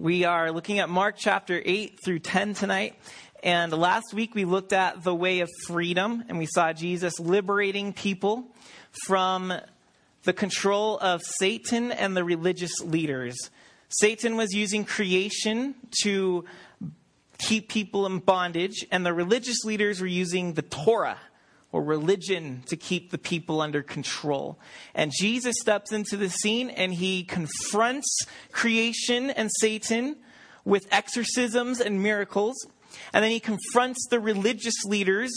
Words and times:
We 0.00 0.24
are 0.24 0.50
looking 0.50 0.78
at 0.78 0.88
Mark 0.88 1.16
chapter 1.18 1.60
8 1.62 1.98
through 2.02 2.20
10 2.20 2.54
tonight. 2.54 2.94
And 3.42 3.70
last 3.70 4.14
week 4.14 4.34
we 4.34 4.46
looked 4.46 4.72
at 4.72 5.04
the 5.04 5.14
way 5.14 5.40
of 5.40 5.50
freedom, 5.66 6.24
and 6.26 6.38
we 6.38 6.46
saw 6.46 6.72
Jesus 6.72 7.20
liberating 7.20 7.92
people 7.92 8.46
from 9.04 9.52
the 10.22 10.32
control 10.32 10.98
of 11.00 11.20
Satan 11.22 11.92
and 11.92 12.16
the 12.16 12.24
religious 12.24 12.80
leaders. 12.80 13.50
Satan 13.90 14.38
was 14.38 14.54
using 14.54 14.86
creation 14.86 15.74
to 16.02 16.46
keep 17.36 17.68
people 17.68 18.06
in 18.06 18.20
bondage, 18.20 18.86
and 18.90 19.04
the 19.04 19.12
religious 19.12 19.66
leaders 19.66 20.00
were 20.00 20.06
using 20.06 20.54
the 20.54 20.62
Torah 20.62 21.18
or 21.72 21.82
religion 21.82 22.62
to 22.66 22.76
keep 22.76 23.10
the 23.10 23.18
people 23.18 23.60
under 23.60 23.82
control. 23.82 24.58
And 24.94 25.12
Jesus 25.14 25.56
steps 25.60 25.92
into 25.92 26.16
the 26.16 26.28
scene 26.28 26.70
and 26.70 26.92
he 26.92 27.22
confronts 27.22 28.24
creation 28.52 29.30
and 29.30 29.50
Satan 29.60 30.16
with 30.64 30.86
exorcisms 30.90 31.80
and 31.80 32.02
miracles. 32.02 32.56
And 33.12 33.24
then 33.24 33.30
he 33.30 33.40
confronts 33.40 34.06
the 34.10 34.18
religious 34.18 34.84
leaders 34.84 35.30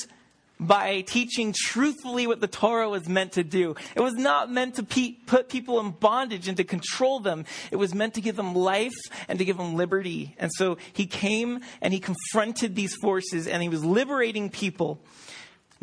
by 0.59 1.01
teaching 1.01 1.53
truthfully 1.55 2.25
what 2.27 2.39
the 2.39 2.47
Torah 2.47 2.89
was 2.89 3.07
meant 3.07 3.33
to 3.33 3.43
do. 3.43 3.75
It 3.95 4.01
was 4.01 4.13
not 4.13 4.51
meant 4.51 4.75
to 4.75 4.83
pe- 4.83 5.13
put 5.25 5.49
people 5.49 5.79
in 5.79 5.91
bondage 5.91 6.47
and 6.47 6.57
to 6.57 6.63
control 6.63 7.19
them. 7.19 7.45
It 7.71 7.75
was 7.75 7.93
meant 7.93 8.13
to 8.15 8.21
give 8.21 8.35
them 8.35 8.55
life 8.55 8.93
and 9.27 9.39
to 9.39 9.45
give 9.45 9.57
them 9.57 9.75
liberty. 9.75 10.35
And 10.37 10.51
so 10.53 10.77
he 10.93 11.05
came 11.05 11.61
and 11.81 11.93
he 11.93 11.99
confronted 11.99 12.75
these 12.75 12.95
forces 12.95 13.47
and 13.47 13.61
he 13.61 13.69
was 13.69 13.83
liberating 13.83 14.49
people. 14.49 15.01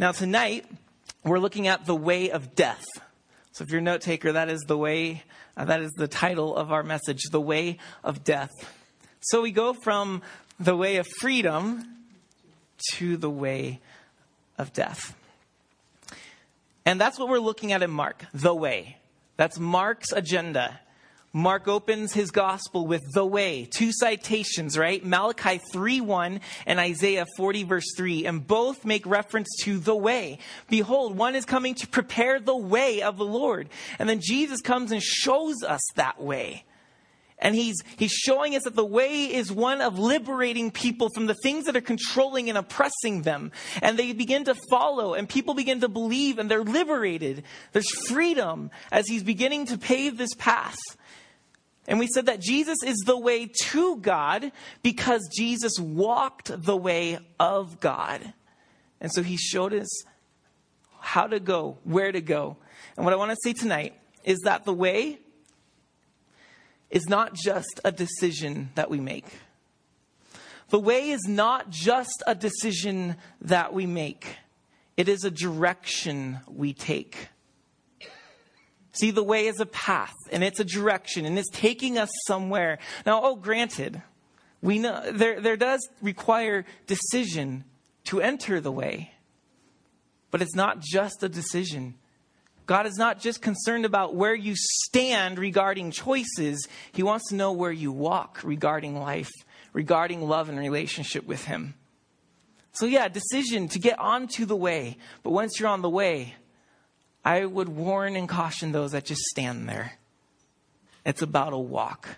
Now, 0.00 0.12
tonight, 0.12 0.64
we're 1.24 1.38
looking 1.38 1.68
at 1.68 1.84
the 1.84 1.95
way 1.95 2.30
of 2.30 2.54
death. 2.54 2.86
So, 3.52 3.64
if 3.64 3.70
you're 3.70 3.80
a 3.80 3.82
note 3.82 4.00
taker, 4.00 4.32
that 4.32 4.48
is 4.48 4.62
the 4.62 4.78
way, 4.78 5.24
uh, 5.59 5.66
that 5.66 5.82
is 5.82 5.90
the 5.90 6.09
title 6.09 6.56
of 6.56 6.73
our 6.73 6.82
message, 6.82 7.24
The 7.30 7.38
Way 7.38 7.76
of 8.02 8.24
Death. 8.24 8.48
So, 9.20 9.42
we 9.42 9.50
go 9.50 9.74
from 9.74 10.23
the 10.59 10.74
way 10.74 10.96
of 10.96 11.06
freedom 11.18 11.84
to 12.95 13.18
the 13.18 13.29
way 13.29 13.80
of 14.57 14.73
death. 14.73 15.15
And 16.87 16.98
that's 16.98 17.18
what 17.18 17.29
we're 17.29 17.38
looking 17.38 17.73
at 17.73 17.82
in 17.82 17.90
Mark, 17.90 18.24
the 18.32 18.54
way. 18.54 18.96
That's 19.37 19.59
Mark's 19.59 20.12
agenda. 20.12 20.80
Mark 21.32 21.68
opens 21.68 22.12
his 22.12 22.32
gospel 22.32 22.86
with 22.86 23.02
the 23.12 23.24
way, 23.24 23.68
two 23.70 23.92
citations, 23.92 24.76
right? 24.76 25.04
Malachi 25.04 25.60
3 25.73 26.00
1 26.00 26.40
and 26.66 26.80
Isaiah 26.80 27.26
40 27.36 27.62
verse 27.62 27.95
3, 27.96 28.26
and 28.26 28.45
both 28.45 28.84
make 28.84 29.06
reference 29.06 29.48
to 29.62 29.78
the 29.78 29.95
way. 29.95 30.38
Behold, 30.68 31.16
one 31.16 31.36
is 31.36 31.45
coming 31.45 31.74
to 31.76 31.86
prepare 31.86 32.40
the 32.40 32.56
way 32.56 33.02
of 33.02 33.16
the 33.16 33.24
Lord. 33.24 33.68
And 34.01 34.08
then 34.08 34.20
Jesus 34.20 34.60
comes 34.60 34.90
and 34.90 35.02
shows 35.02 35.62
us 35.62 35.82
that 35.95 36.20
way. 36.20 36.64
And 37.40 37.54
he's, 37.54 37.82
he's 37.96 38.12
showing 38.12 38.54
us 38.54 38.64
that 38.64 38.76
the 38.76 38.84
way 38.84 39.32
is 39.32 39.51
one 39.51 39.80
of 39.80 39.98
liberating 39.98 40.70
people 40.70 41.08
from 41.14 41.26
the 41.26 41.36
things 41.42 41.64
that 41.64 41.76
are 41.76 41.80
controlling 41.80 42.48
and 42.48 42.58
oppressing 42.58 43.23
them. 43.23 43.52
And 43.80 43.98
they 43.98 44.12
begin 44.12 44.45
to 44.45 44.54
follow, 44.68 45.14
and 45.14 45.28
people 45.28 45.54
begin 45.54 45.80
to 45.80 45.88
believe, 45.88 46.38
and 46.38 46.51
they're 46.51 46.62
liberated. 46.62 47.45
There's 47.73 47.90
freedom 48.08 48.70
as 48.92 49.08
he's 49.08 49.23
beginning 49.23 49.66
to 49.66 49.78
pave 49.78 50.18
this 50.18 50.34
path. 50.34 50.78
And 51.88 51.98
we 51.98 52.06
said 52.06 52.26
that 52.26 52.40
Jesus 52.40 52.78
is 52.84 52.96
the 53.06 53.18
way 53.18 53.46
to 53.46 53.96
God 53.96 54.52
because 54.82 55.28
Jesus 55.36 55.78
walked 55.78 56.50
the 56.62 56.76
way 56.76 57.18
of 57.38 57.80
God. 57.80 58.32
And 59.00 59.10
so 59.12 59.23
he 59.23 59.36
showed 59.36 59.73
us 59.73 59.88
how 61.01 61.26
to 61.26 61.40
go, 61.40 61.78
where 61.84 62.12
to 62.12 62.20
go. 62.20 62.56
And 62.96 63.04
what 63.04 63.14
I 63.14 63.16
want 63.16 63.30
to 63.30 63.36
say 63.42 63.52
tonight 63.52 63.95
is 64.25 64.41
that 64.41 64.64
the 64.64 64.75
way 64.75 65.19
is 66.91 67.08
not 67.08 67.34
just 67.34 67.81
a 67.84 67.92
decision 67.92 68.70
that 68.75 68.91
we 68.91 69.00
make. 69.00 69.26
The 70.69 70.78
way 70.78 71.10
is 71.10 71.26
not 71.26 71.70
just 71.70 72.22
a 72.26 72.34
decision 72.34 73.16
that 73.41 73.72
we 73.72 73.86
make, 73.86 74.36
it 74.97 75.08
is 75.08 75.25
a 75.25 75.31
direction 75.31 76.41
we 76.47 76.74
take. 76.74 77.28
See, 78.92 79.10
the 79.10 79.22
way 79.22 79.46
is 79.46 79.60
a 79.60 79.66
path 79.66 80.14
and 80.32 80.42
it's 80.42 80.60
a 80.60 80.64
direction 80.64 81.24
and 81.24 81.38
it's 81.38 81.50
taking 81.50 81.96
us 81.96 82.10
somewhere. 82.26 82.78
Now, 83.06 83.20
oh, 83.22 83.36
granted, 83.36 84.02
we 84.62 84.78
know 84.78 85.10
there, 85.12 85.40
there 85.40 85.56
does 85.56 85.88
require 86.02 86.64
decision 86.86 87.64
to 88.04 88.20
enter 88.20 88.60
the 88.60 88.72
way, 88.72 89.12
but 90.30 90.42
it's 90.42 90.56
not 90.56 90.80
just 90.80 91.22
a 91.22 91.28
decision. 91.28 91.94
God 92.66 92.86
is 92.86 92.96
not 92.96 93.20
just 93.20 93.42
concerned 93.42 93.84
about 93.84 94.14
where 94.14 94.34
you 94.34 94.54
stand 94.56 95.38
regarding 95.38 95.90
choices, 95.90 96.68
He 96.92 97.02
wants 97.02 97.28
to 97.28 97.34
know 97.34 97.52
where 97.52 97.72
you 97.72 97.90
walk 97.92 98.40
regarding 98.44 98.98
life, 98.98 99.30
regarding 99.72 100.22
love 100.22 100.48
and 100.48 100.58
relationship 100.58 101.26
with 101.26 101.44
Him. 101.44 101.74
So, 102.72 102.86
yeah, 102.86 103.08
decision 103.08 103.68
to 103.68 103.78
get 103.78 103.98
onto 103.98 104.46
the 104.46 104.56
way, 104.56 104.98
but 105.22 105.30
once 105.30 105.58
you're 105.58 105.68
on 105.68 105.82
the 105.82 105.90
way, 105.90 106.36
I 107.25 107.44
would 107.44 107.69
warn 107.69 108.16
and 108.16 108.28
caution 108.28 108.72
those 108.72 108.92
that 108.92 109.04
just 109.04 109.22
stand 109.22 109.69
there. 109.69 109.92
It's 111.04 111.22
about 111.22 111.53
a 111.53 111.58
walk. 111.58 112.08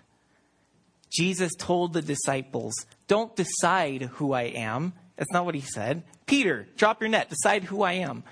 Jesus 1.11 1.51
told 1.57 1.93
the 1.93 2.01
disciples, 2.01 2.73
Don't 3.07 3.35
decide 3.35 4.03
who 4.03 4.33
I 4.33 4.43
am. 4.43 4.93
That's 5.15 5.31
not 5.31 5.45
what 5.45 5.55
he 5.55 5.61
said. 5.61 6.03
Peter, 6.25 6.67
drop 6.75 7.01
your 7.01 7.09
net, 7.09 7.29
decide 7.29 7.63
who 7.63 7.83
I 7.83 7.93
am. 7.93 8.23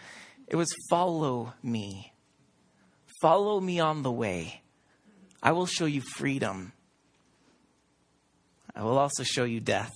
It 0.48 0.56
was 0.56 0.74
follow 0.90 1.54
me. 1.62 2.14
Follow 3.22 3.60
me 3.60 3.80
on 3.80 4.02
the 4.02 4.12
way. 4.12 4.62
I 5.44 5.52
will 5.52 5.68
show 5.68 5.86
you 5.86 6.02
freedom. 6.02 6.74
I 8.76 8.84
will 8.84 8.98
also 8.98 9.24
show 9.24 9.44
you 9.44 9.60
death. 9.60 9.92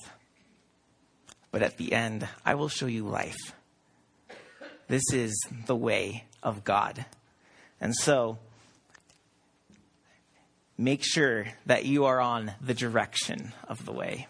But 1.52 1.64
at 1.64 1.78
the 1.78 1.94
end, 1.94 2.28
I 2.46 2.56
will 2.56 2.70
show 2.70 2.86
you 2.86 3.08
life. 3.08 3.54
This 4.88 5.04
is 5.12 5.34
the 5.66 5.76
way 5.76 6.26
of 6.46 6.64
God. 6.64 7.06
And 7.82 7.94
so, 7.94 8.38
make 10.78 11.04
sure 11.04 11.48
that 11.66 11.84
you 11.84 12.06
are 12.06 12.22
on 12.22 12.54
the 12.62 12.74
direction 12.74 13.52
of 13.68 13.86
the 13.86 13.92
way. 13.92 14.28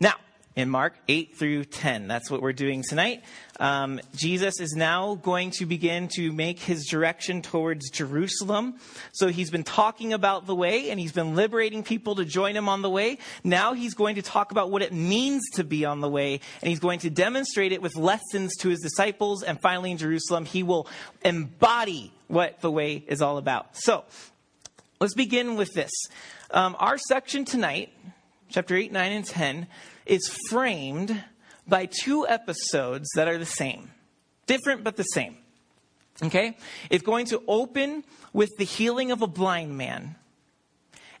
Now, 0.00 0.14
in 0.60 0.70
Mark 0.70 0.94
8 1.08 1.36
through 1.36 1.64
10. 1.64 2.06
That's 2.06 2.30
what 2.30 2.42
we're 2.42 2.52
doing 2.52 2.84
tonight. 2.86 3.24
Um, 3.58 4.00
Jesus 4.14 4.60
is 4.60 4.74
now 4.76 5.16
going 5.16 5.50
to 5.52 5.66
begin 5.66 6.08
to 6.16 6.32
make 6.32 6.60
his 6.60 6.86
direction 6.86 7.42
towards 7.42 7.90
Jerusalem. 7.90 8.76
So 9.12 9.28
he's 9.28 9.50
been 9.50 9.64
talking 9.64 10.12
about 10.12 10.46
the 10.46 10.54
way 10.54 10.90
and 10.90 11.00
he's 11.00 11.12
been 11.12 11.34
liberating 11.34 11.82
people 11.82 12.14
to 12.16 12.24
join 12.24 12.56
him 12.56 12.68
on 12.68 12.82
the 12.82 12.90
way. 12.90 13.18
Now 13.42 13.74
he's 13.74 13.94
going 13.94 14.14
to 14.16 14.22
talk 14.22 14.52
about 14.52 14.70
what 14.70 14.82
it 14.82 14.92
means 14.92 15.42
to 15.54 15.64
be 15.64 15.84
on 15.84 16.00
the 16.00 16.08
way 16.08 16.40
and 16.62 16.68
he's 16.68 16.78
going 16.78 17.00
to 17.00 17.10
demonstrate 17.10 17.72
it 17.72 17.82
with 17.82 17.96
lessons 17.96 18.56
to 18.58 18.68
his 18.68 18.80
disciples. 18.80 19.42
And 19.42 19.60
finally, 19.60 19.90
in 19.90 19.98
Jerusalem, 19.98 20.44
he 20.44 20.62
will 20.62 20.86
embody 21.24 22.12
what 22.28 22.60
the 22.60 22.70
way 22.70 23.04
is 23.08 23.20
all 23.20 23.38
about. 23.38 23.76
So 23.76 24.04
let's 25.00 25.14
begin 25.14 25.56
with 25.56 25.72
this. 25.74 25.90
Um, 26.50 26.76
our 26.78 26.96
section 26.96 27.44
tonight, 27.44 27.92
chapter 28.48 28.76
8, 28.76 28.92
9, 28.92 29.12
and 29.12 29.24
10, 29.24 29.66
is 30.10 30.28
framed 30.48 31.22
by 31.68 31.86
two 31.86 32.26
episodes 32.26 33.08
that 33.14 33.28
are 33.28 33.38
the 33.38 33.46
same. 33.46 33.90
Different, 34.46 34.82
but 34.82 34.96
the 34.96 35.04
same. 35.04 35.36
Okay? 36.20 36.56
It's 36.90 37.04
going 37.04 37.26
to 37.26 37.40
open 37.46 38.02
with 38.32 38.50
the 38.58 38.64
healing 38.64 39.12
of 39.12 39.22
a 39.22 39.28
blind 39.28 39.78
man. 39.78 40.16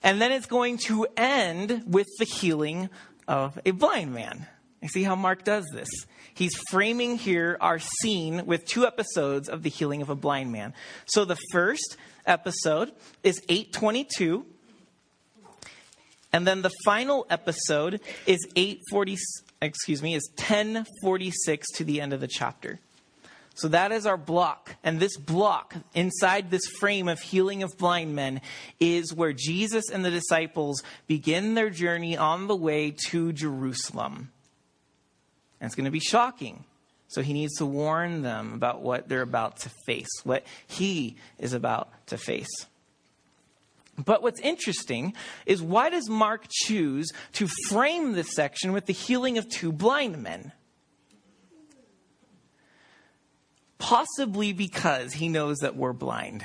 And 0.02 0.20
then 0.20 0.32
it's 0.32 0.46
going 0.46 0.78
to 0.86 1.06
end 1.16 1.84
with 1.86 2.08
the 2.18 2.24
healing 2.24 2.90
of 3.28 3.60
a 3.64 3.70
blind 3.70 4.12
man. 4.12 4.46
You 4.82 4.88
see 4.88 5.04
how 5.04 5.14
Mark 5.14 5.44
does 5.44 5.66
this? 5.72 5.88
He's 6.34 6.56
framing 6.70 7.16
here 7.16 7.58
our 7.60 7.78
scene 7.78 8.44
with 8.44 8.64
two 8.64 8.86
episodes 8.86 9.48
of 9.48 9.62
the 9.62 9.70
healing 9.70 10.02
of 10.02 10.10
a 10.10 10.16
blind 10.16 10.50
man. 10.50 10.74
So 11.06 11.24
the 11.24 11.38
first 11.52 11.96
episode 12.26 12.92
is 13.22 13.40
822 13.48 14.46
and 16.32 16.46
then 16.46 16.62
the 16.62 16.70
final 16.84 17.26
episode 17.30 18.00
is 18.26 18.38
840 18.56 19.18
excuse 19.62 20.02
me 20.02 20.14
is 20.14 20.28
1046 20.36 21.70
to 21.72 21.84
the 21.84 22.00
end 22.00 22.12
of 22.12 22.20
the 22.20 22.28
chapter. 22.28 22.80
So 23.54 23.68
that 23.68 23.92
is 23.92 24.06
our 24.06 24.16
block. 24.16 24.76
And 24.82 25.00
this 25.00 25.16
block 25.18 25.74
inside 25.94 26.50
this 26.50 26.66
frame 26.78 27.08
of 27.08 27.20
healing 27.20 27.62
of 27.62 27.76
blind 27.76 28.14
men 28.14 28.40
is 28.78 29.12
where 29.12 29.34
Jesus 29.34 29.90
and 29.90 30.04
the 30.04 30.10
disciples 30.10 30.82
begin 31.06 31.54
their 31.54 31.68
journey 31.68 32.16
on 32.16 32.46
the 32.46 32.56
way 32.56 32.94
to 33.08 33.32
Jerusalem. 33.32 34.30
And 35.60 35.66
it's 35.66 35.74
going 35.74 35.84
to 35.84 35.90
be 35.90 36.00
shocking. 36.00 36.64
So 37.08 37.22
he 37.22 37.32
needs 37.32 37.56
to 37.56 37.66
warn 37.66 38.22
them 38.22 38.54
about 38.54 38.82
what 38.82 39.08
they're 39.08 39.20
about 39.20 39.58
to 39.58 39.70
face, 39.84 40.08
what 40.22 40.46
he 40.66 41.16
is 41.38 41.52
about 41.52 41.90
to 42.06 42.16
face. 42.16 42.48
But 44.04 44.22
what's 44.22 44.40
interesting 44.40 45.14
is 45.46 45.62
why 45.62 45.90
does 45.90 46.08
Mark 46.08 46.46
choose 46.50 47.10
to 47.34 47.48
frame 47.68 48.12
this 48.12 48.34
section 48.34 48.72
with 48.72 48.86
the 48.86 48.92
healing 48.92 49.38
of 49.38 49.48
two 49.48 49.72
blind 49.72 50.22
men? 50.22 50.52
Possibly 53.78 54.52
because 54.52 55.14
he 55.14 55.28
knows 55.28 55.58
that 55.58 55.76
we're 55.76 55.92
blind. 55.92 56.44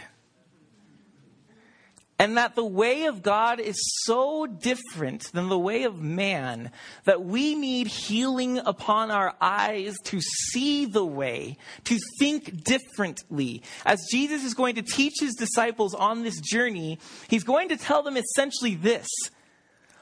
And 2.18 2.38
that 2.38 2.56
the 2.56 2.66
way 2.66 3.06
of 3.06 3.22
God 3.22 3.60
is 3.60 3.76
so 4.06 4.46
different 4.46 5.30
than 5.34 5.50
the 5.50 5.60
way 5.60 5.84
of 5.84 6.02
man 6.02 6.72
that 7.04 7.26
we 7.26 7.56
need 7.56 7.88
healing 7.88 8.58
upon 8.60 9.12
our 9.12 9.36
eyes 9.42 9.98
to 10.06 10.22
see 10.22 10.86
the 10.86 11.06
way, 11.06 11.58
to 11.84 12.00
think 12.18 12.64
differently. 12.64 13.64
As 13.86 14.00
Jesus 14.10 14.46
is 14.46 14.54
going 14.54 14.76
to 14.76 14.82
teach 14.82 15.16
his 15.20 15.36
disciples 15.36 15.94
on 15.94 16.24
this 16.24 16.40
journey, 16.40 17.00
he's 17.28 17.44
going 17.44 17.68
to 17.70 17.78
tell 17.78 18.02
them 18.02 18.16
essentially 18.16 18.76
this 18.76 19.08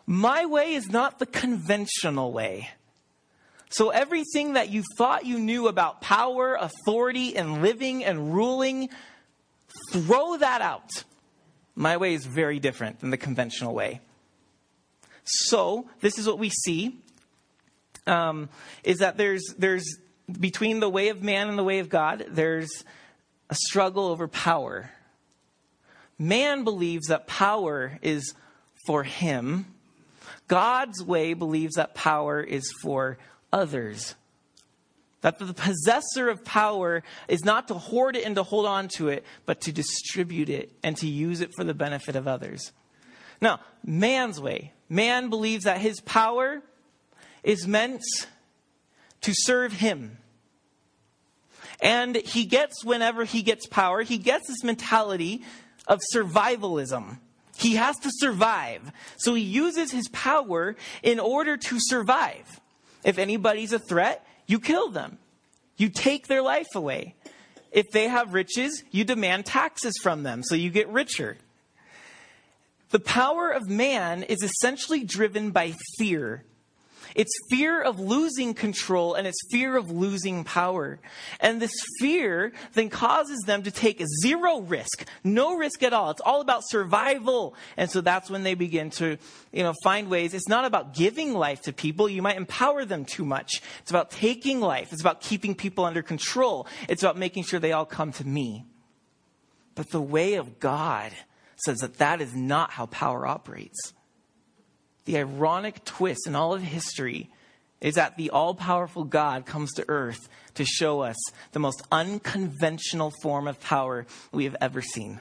My 0.05 0.45
way 0.45 0.75
is 0.75 0.89
not 0.89 1.17
the 1.17 1.25
conventional 1.25 2.31
way. 2.31 2.69
So 3.69 3.89
everything 3.89 4.53
that 4.53 4.69
you 4.69 4.83
thought 4.99 5.25
you 5.25 5.39
knew 5.39 5.67
about 5.67 5.99
power, 6.01 6.53
authority, 6.53 7.35
and 7.35 7.63
living 7.63 8.05
and 8.05 8.35
ruling, 8.35 8.89
throw 9.91 10.37
that 10.37 10.61
out 10.61 11.05
my 11.75 11.97
way 11.97 12.13
is 12.13 12.25
very 12.25 12.59
different 12.59 12.99
than 12.99 13.09
the 13.09 13.17
conventional 13.17 13.73
way. 13.73 14.01
So, 15.23 15.87
this 16.01 16.17
is 16.17 16.27
what 16.27 16.39
we 16.39 16.49
see 16.49 16.99
um, 18.05 18.49
is 18.83 18.99
that 18.99 19.17
there's, 19.17 19.53
there's 19.57 19.97
between 20.39 20.79
the 20.79 20.89
way 20.89 21.09
of 21.09 21.23
man 21.23 21.49
and 21.49 21.57
the 21.57 21.63
way 21.63 21.79
of 21.79 21.89
God, 21.89 22.25
there's 22.29 22.83
a 23.49 23.55
struggle 23.55 24.07
over 24.07 24.27
power. 24.27 24.91
Man 26.17 26.63
believes 26.63 27.07
that 27.07 27.27
power 27.27 27.97
is 28.01 28.33
for 28.85 29.03
him. 29.03 29.65
God's 30.47 31.03
way 31.03 31.33
believes 31.33 31.75
that 31.75 31.95
power 31.95 32.41
is 32.41 32.71
for 32.81 33.17
others. 33.51 34.15
That 35.23 35.39
the 35.39 35.53
possessor 35.53 36.27
of 36.27 36.43
power 36.43 37.01
is 37.29 37.45
not 37.45 37.69
to 37.69 37.75
hoard 37.75 38.17
it 38.17 38.25
and 38.25 38.35
to 38.35 38.43
hold 38.43 38.65
on 38.65 38.89
to 38.97 39.07
it, 39.07 39.23
but 39.45 39.61
to 39.61 39.71
distribute 39.71 40.49
it 40.49 40.71
and 40.83 40.97
to 40.97 41.07
use 41.07 41.39
it 41.39 41.51
for 41.55 41.63
the 41.63 41.73
benefit 41.73 42.17
of 42.17 42.27
others. 42.27 42.73
Now, 43.39 43.61
man's 43.85 44.41
way. 44.41 44.73
Man 44.89 45.29
believes 45.29 45.63
that 45.63 45.79
his 45.79 46.01
power 46.01 46.61
is 47.41 47.65
meant 47.65 48.03
to 49.21 49.33
serve 49.33 49.71
him. 49.71 50.17
And 51.81 52.17
he 52.17 52.43
gets, 52.43 52.83
whenever 52.83 53.23
he 53.23 53.43
gets 53.43 53.65
power, 53.65 54.01
he 54.01 54.17
gets 54.17 54.47
this 54.49 54.63
mentality 54.63 55.43
of 55.87 56.01
survivalism. 56.13 57.19
He 57.55 57.75
has 57.75 57.97
to 57.99 58.09
survive. 58.11 58.91
So 59.15 59.33
he 59.33 59.43
uses 59.43 59.91
his 59.91 60.09
power 60.09 60.75
in 61.01 61.19
order 61.19 61.55
to 61.55 61.77
survive. 61.79 62.59
If 63.05 63.17
anybody's 63.17 63.71
a 63.71 63.79
threat, 63.79 64.25
you 64.47 64.59
kill 64.59 64.89
them. 64.89 65.17
You 65.77 65.89
take 65.89 66.27
their 66.27 66.41
life 66.41 66.67
away. 66.75 67.15
If 67.71 67.89
they 67.91 68.07
have 68.07 68.33
riches, 68.33 68.83
you 68.91 69.03
demand 69.03 69.45
taxes 69.45 69.93
from 70.01 70.23
them 70.23 70.43
so 70.43 70.55
you 70.55 70.69
get 70.69 70.87
richer. 70.89 71.37
The 72.91 72.99
power 72.99 73.49
of 73.49 73.67
man 73.67 74.21
is 74.21 74.43
essentially 74.43 75.03
driven 75.03 75.49
by 75.49 75.73
fear. 75.97 76.43
It's 77.15 77.31
fear 77.49 77.81
of 77.81 77.99
losing 77.99 78.53
control 78.53 79.13
and 79.13 79.27
it's 79.27 79.39
fear 79.51 79.77
of 79.77 79.91
losing 79.91 80.43
power. 80.43 80.99
And 81.39 81.61
this 81.61 81.73
fear 81.99 82.53
then 82.73 82.89
causes 82.89 83.39
them 83.45 83.63
to 83.63 83.71
take 83.71 84.01
zero 84.21 84.61
risk, 84.61 85.05
no 85.23 85.55
risk 85.55 85.83
at 85.83 85.93
all. 85.93 86.09
It's 86.11 86.21
all 86.21 86.41
about 86.41 86.61
survival. 86.65 87.55
And 87.77 87.89
so 87.89 88.01
that's 88.01 88.29
when 88.29 88.43
they 88.43 88.55
begin 88.55 88.89
to, 88.91 89.17
you 89.51 89.63
know, 89.63 89.73
find 89.83 90.09
ways. 90.09 90.33
It's 90.33 90.49
not 90.49 90.65
about 90.65 90.93
giving 90.93 91.33
life 91.33 91.61
to 91.63 91.73
people. 91.73 92.09
You 92.09 92.21
might 92.21 92.37
empower 92.37 92.85
them 92.85 93.05
too 93.05 93.25
much. 93.25 93.61
It's 93.81 93.91
about 93.91 94.11
taking 94.11 94.59
life. 94.59 94.91
It's 94.91 95.01
about 95.01 95.21
keeping 95.21 95.55
people 95.55 95.85
under 95.85 96.01
control. 96.01 96.67
It's 96.89 97.03
about 97.03 97.17
making 97.17 97.43
sure 97.43 97.59
they 97.59 97.73
all 97.73 97.85
come 97.85 98.11
to 98.13 98.27
me. 98.27 98.65
But 99.75 99.89
the 99.89 100.01
way 100.01 100.35
of 100.35 100.59
God 100.59 101.11
says 101.65 101.79
that 101.79 101.97
that 101.97 102.21
is 102.21 102.35
not 102.35 102.71
how 102.71 102.87
power 102.87 103.25
operates. 103.25 103.93
The 105.05 105.17
ironic 105.17 105.83
twist 105.83 106.27
in 106.27 106.35
all 106.35 106.53
of 106.53 106.61
history 106.61 107.29
is 107.81 107.95
that 107.95 108.15
the 108.15 108.29
all 108.29 108.55
powerful 108.55 109.03
God 109.03 109.45
comes 109.45 109.73
to 109.73 109.85
earth 109.89 110.29
to 110.55 110.63
show 110.63 111.01
us 111.01 111.17
the 111.51 111.59
most 111.59 111.81
unconventional 111.91 113.11
form 113.21 113.47
of 113.47 113.59
power 113.59 114.05
we 114.31 114.45
have 114.45 114.55
ever 114.61 114.81
seen. 114.81 115.19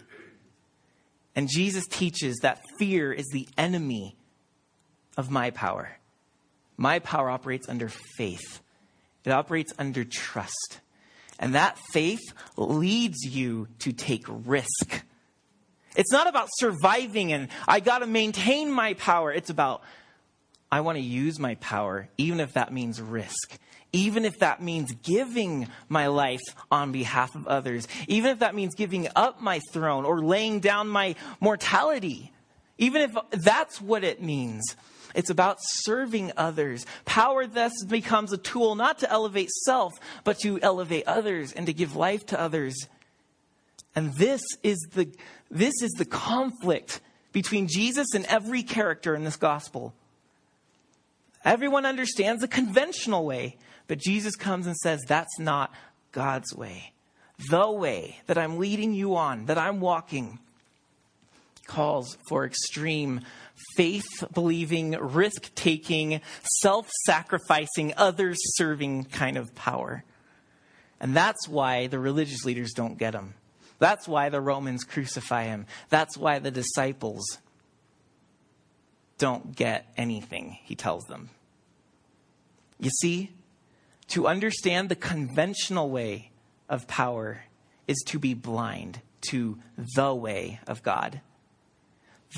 And 1.34 1.48
Jesus 1.48 1.86
teaches 1.88 2.38
that 2.42 2.62
fear 2.78 3.12
is 3.12 3.26
the 3.32 3.48
enemy 3.58 4.16
of 5.16 5.30
my 5.30 5.50
power. 5.50 5.98
My 6.76 7.00
power 7.00 7.30
operates 7.30 7.68
under 7.68 7.88
faith, 7.88 8.60
it 9.24 9.30
operates 9.30 9.72
under 9.78 10.04
trust. 10.04 10.80
And 11.38 11.54
that 11.56 11.76
faith 11.92 12.22
leads 12.56 13.24
you 13.24 13.66
to 13.80 13.92
take 13.92 14.24
risk 14.28 15.02
it's 15.96 16.12
not 16.12 16.26
about 16.26 16.48
surviving 16.52 17.32
and 17.32 17.48
I 17.68 17.80
got 17.80 17.98
to 17.98 18.06
maintain 18.06 18.70
my 18.70 18.94
power. 18.94 19.32
It's 19.32 19.50
about 19.50 19.82
I 20.70 20.80
want 20.80 20.96
to 20.96 21.04
use 21.04 21.38
my 21.38 21.56
power, 21.56 22.08
even 22.16 22.40
if 22.40 22.54
that 22.54 22.72
means 22.72 22.98
risk, 22.98 23.58
even 23.92 24.24
if 24.24 24.38
that 24.38 24.62
means 24.62 24.90
giving 25.02 25.68
my 25.90 26.06
life 26.06 26.40
on 26.70 26.92
behalf 26.92 27.34
of 27.34 27.46
others, 27.46 27.86
even 28.08 28.30
if 28.30 28.38
that 28.38 28.54
means 28.54 28.74
giving 28.74 29.06
up 29.14 29.42
my 29.42 29.60
throne 29.70 30.06
or 30.06 30.24
laying 30.24 30.60
down 30.60 30.88
my 30.88 31.14
mortality, 31.40 32.32
even 32.78 33.02
if 33.02 33.14
that's 33.32 33.82
what 33.82 34.02
it 34.02 34.22
means. 34.22 34.76
It's 35.14 35.28
about 35.28 35.58
serving 35.60 36.32
others. 36.38 36.86
Power 37.04 37.46
thus 37.46 37.72
becomes 37.86 38.32
a 38.32 38.38
tool 38.38 38.74
not 38.74 39.00
to 39.00 39.10
elevate 39.10 39.50
self, 39.50 39.92
but 40.24 40.38
to 40.38 40.58
elevate 40.62 41.04
others 41.06 41.52
and 41.52 41.66
to 41.66 41.74
give 41.74 41.96
life 41.96 42.24
to 42.26 42.40
others. 42.40 42.88
And 43.94 44.14
this 44.14 44.40
is 44.62 44.78
the, 44.94 45.08
this 45.50 45.74
is 45.82 45.90
the 45.92 46.04
conflict 46.04 47.00
between 47.32 47.68
Jesus 47.68 48.14
and 48.14 48.24
every 48.26 48.62
character 48.62 49.14
in 49.14 49.24
this 49.24 49.36
gospel. 49.36 49.94
Everyone 51.44 51.84
understands 51.84 52.40
the 52.40 52.48
conventional 52.48 53.24
way, 53.24 53.56
but 53.88 53.98
Jesus 53.98 54.36
comes 54.36 54.66
and 54.66 54.76
says, 54.76 55.00
That's 55.06 55.38
not 55.38 55.72
God's 56.12 56.54
way. 56.54 56.92
The 57.50 57.70
way 57.70 58.20
that 58.26 58.38
I'm 58.38 58.58
leading 58.58 58.94
you 58.94 59.16
on, 59.16 59.46
that 59.46 59.58
I'm 59.58 59.80
walking, 59.80 60.38
calls 61.66 62.16
for 62.28 62.44
extreme 62.44 63.22
faith 63.76 64.06
believing, 64.32 64.92
risk 64.92 65.54
taking, 65.54 66.20
self 66.60 66.88
sacrificing, 67.06 67.94
others 67.96 68.38
serving 68.56 69.04
kind 69.04 69.36
of 69.36 69.54
power. 69.54 70.04
And 71.00 71.16
that's 71.16 71.48
why 71.48 71.88
the 71.88 71.98
religious 71.98 72.44
leaders 72.44 72.72
don't 72.72 72.96
get 72.96 73.14
him. 73.14 73.34
That's 73.82 74.06
why 74.06 74.28
the 74.28 74.40
Romans 74.40 74.84
crucify 74.84 75.46
him. 75.46 75.66
That's 75.88 76.16
why 76.16 76.38
the 76.38 76.52
disciples 76.52 77.38
don't 79.18 79.56
get 79.56 79.92
anything, 79.96 80.56
he 80.62 80.76
tells 80.76 81.02
them. 81.06 81.30
You 82.78 82.90
see, 83.00 83.32
to 84.10 84.28
understand 84.28 84.88
the 84.88 84.94
conventional 84.94 85.90
way 85.90 86.30
of 86.68 86.86
power 86.86 87.42
is 87.88 88.00
to 88.06 88.20
be 88.20 88.34
blind 88.34 89.00
to 89.30 89.58
the 89.76 90.14
way 90.14 90.60
of 90.68 90.84
God. 90.84 91.20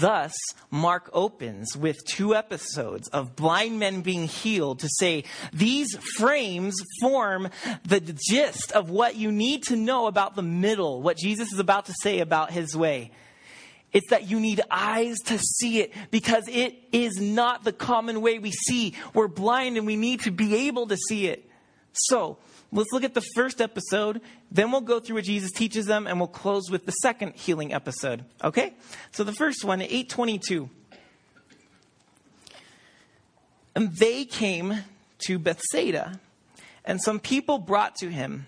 Thus, 0.00 0.34
Mark 0.70 1.08
opens 1.12 1.76
with 1.76 2.04
two 2.04 2.34
episodes 2.34 3.08
of 3.08 3.36
blind 3.36 3.78
men 3.78 4.02
being 4.02 4.26
healed 4.26 4.80
to 4.80 4.88
say 4.88 5.24
these 5.52 5.96
frames 6.16 6.74
form 7.00 7.48
the 7.84 8.00
gist 8.00 8.72
of 8.72 8.90
what 8.90 9.16
you 9.16 9.30
need 9.30 9.62
to 9.64 9.76
know 9.76 10.06
about 10.06 10.34
the 10.34 10.42
middle, 10.42 11.00
what 11.00 11.16
Jesus 11.16 11.52
is 11.52 11.58
about 11.60 11.86
to 11.86 11.94
say 12.02 12.18
about 12.18 12.50
his 12.50 12.76
way. 12.76 13.12
It's 13.92 14.10
that 14.10 14.28
you 14.28 14.40
need 14.40 14.60
eyes 14.72 15.18
to 15.26 15.38
see 15.38 15.78
it 15.78 15.92
because 16.10 16.48
it 16.48 16.76
is 16.90 17.20
not 17.20 17.62
the 17.62 17.72
common 17.72 18.20
way 18.20 18.40
we 18.40 18.50
see. 18.50 18.94
We're 19.14 19.28
blind 19.28 19.76
and 19.76 19.86
we 19.86 19.94
need 19.94 20.22
to 20.22 20.32
be 20.32 20.66
able 20.66 20.88
to 20.88 20.96
see 20.96 21.28
it. 21.28 21.48
So, 21.92 22.38
let's 22.74 22.92
look 22.92 23.04
at 23.04 23.14
the 23.14 23.24
first 23.34 23.60
episode, 23.60 24.20
then 24.50 24.70
we'll 24.70 24.80
go 24.82 25.00
through 25.00 25.16
what 25.16 25.24
Jesus 25.24 25.50
teaches 25.52 25.86
them, 25.86 26.06
and 26.06 26.18
we'll 26.18 26.26
close 26.26 26.70
with 26.70 26.84
the 26.84 26.92
second 26.92 27.34
healing 27.36 27.72
episode. 27.72 28.24
Okay? 28.42 28.74
So 29.12 29.24
the 29.24 29.32
first 29.32 29.64
one, 29.64 29.80
822. 29.80 30.68
And 33.74 33.96
they 33.96 34.24
came 34.24 34.80
to 35.20 35.38
Bethsaida, 35.38 36.20
and 36.84 37.00
some 37.00 37.20
people 37.20 37.58
brought 37.58 37.96
to 37.96 38.10
him 38.10 38.46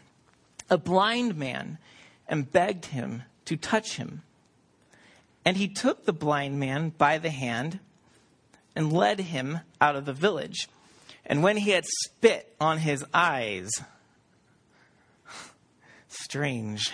a 0.69 0.77
blind 0.77 1.37
man 1.37 1.79
and 2.29 2.51
begged 2.51 2.87
him 2.87 3.23
to 3.47 3.57
touch 3.57 3.97
him. 3.97 4.23
And 5.45 5.57
he 5.57 5.69
took 5.69 6.05
the 6.05 6.13
blind 6.13 6.59
man 6.59 6.91
by 6.91 7.19
the 7.19 7.31
hand 7.31 7.79
and 8.75 8.93
led 8.93 9.21
him 9.21 9.61
out 9.81 9.95
of 9.95 10.05
the 10.05 10.13
village. 10.13 10.69
And 11.25 11.43
when 11.43 11.57
he 11.57 11.71
had 11.71 11.85
spit 11.87 12.55
on 12.61 12.79
his 12.79 13.05
eyes, 13.15 13.71
strange, 16.09 16.93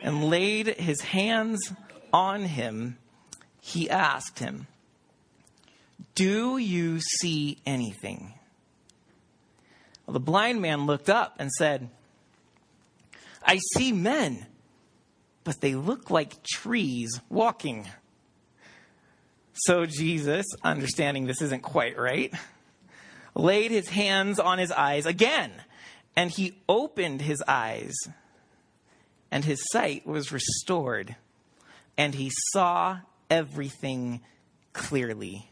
and 0.00 0.24
laid 0.24 0.66
his 0.66 1.00
hands 1.00 1.72
on 2.12 2.42
him, 2.42 2.98
he 3.60 3.88
asked 3.88 4.38
him, 4.38 4.66
Do 6.14 6.58
you 6.58 7.00
see 7.00 7.58
anything? 7.64 8.34
Well, 10.06 10.12
the 10.12 10.20
blind 10.20 10.60
man 10.60 10.86
looked 10.86 11.08
up 11.08 11.36
and 11.38 11.50
said, 11.50 11.88
I 13.42 13.58
see 13.74 13.92
men, 13.92 14.46
but 15.44 15.60
they 15.60 15.74
look 15.74 16.10
like 16.10 16.42
trees 16.42 17.20
walking. 17.28 17.88
So 19.54 19.86
Jesus, 19.86 20.46
understanding 20.62 21.26
this 21.26 21.40
isn't 21.40 21.62
quite 21.62 21.98
right, 21.98 22.32
laid 23.34 23.70
his 23.70 23.88
hands 23.88 24.38
on 24.38 24.58
his 24.58 24.72
eyes 24.72 25.06
again, 25.06 25.52
and 26.16 26.30
he 26.30 26.62
opened 26.68 27.22
his 27.22 27.42
eyes, 27.46 27.94
and 29.30 29.44
his 29.44 29.62
sight 29.70 30.06
was 30.06 30.32
restored, 30.32 31.16
and 31.96 32.14
he 32.14 32.30
saw 32.52 32.98
everything 33.30 34.20
clearly. 34.72 35.48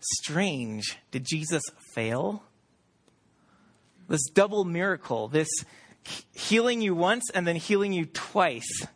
Strange. 0.00 0.98
Did 1.10 1.24
Jesus 1.24 1.62
fail? 1.94 2.42
This 4.08 4.24
double 4.30 4.64
miracle, 4.64 5.28
this 5.28 5.48
healing 6.34 6.80
you 6.80 6.94
once 6.94 7.30
and 7.34 7.46
then 7.46 7.56
healing 7.56 7.92
you 7.92 8.06
twice. 8.06 8.86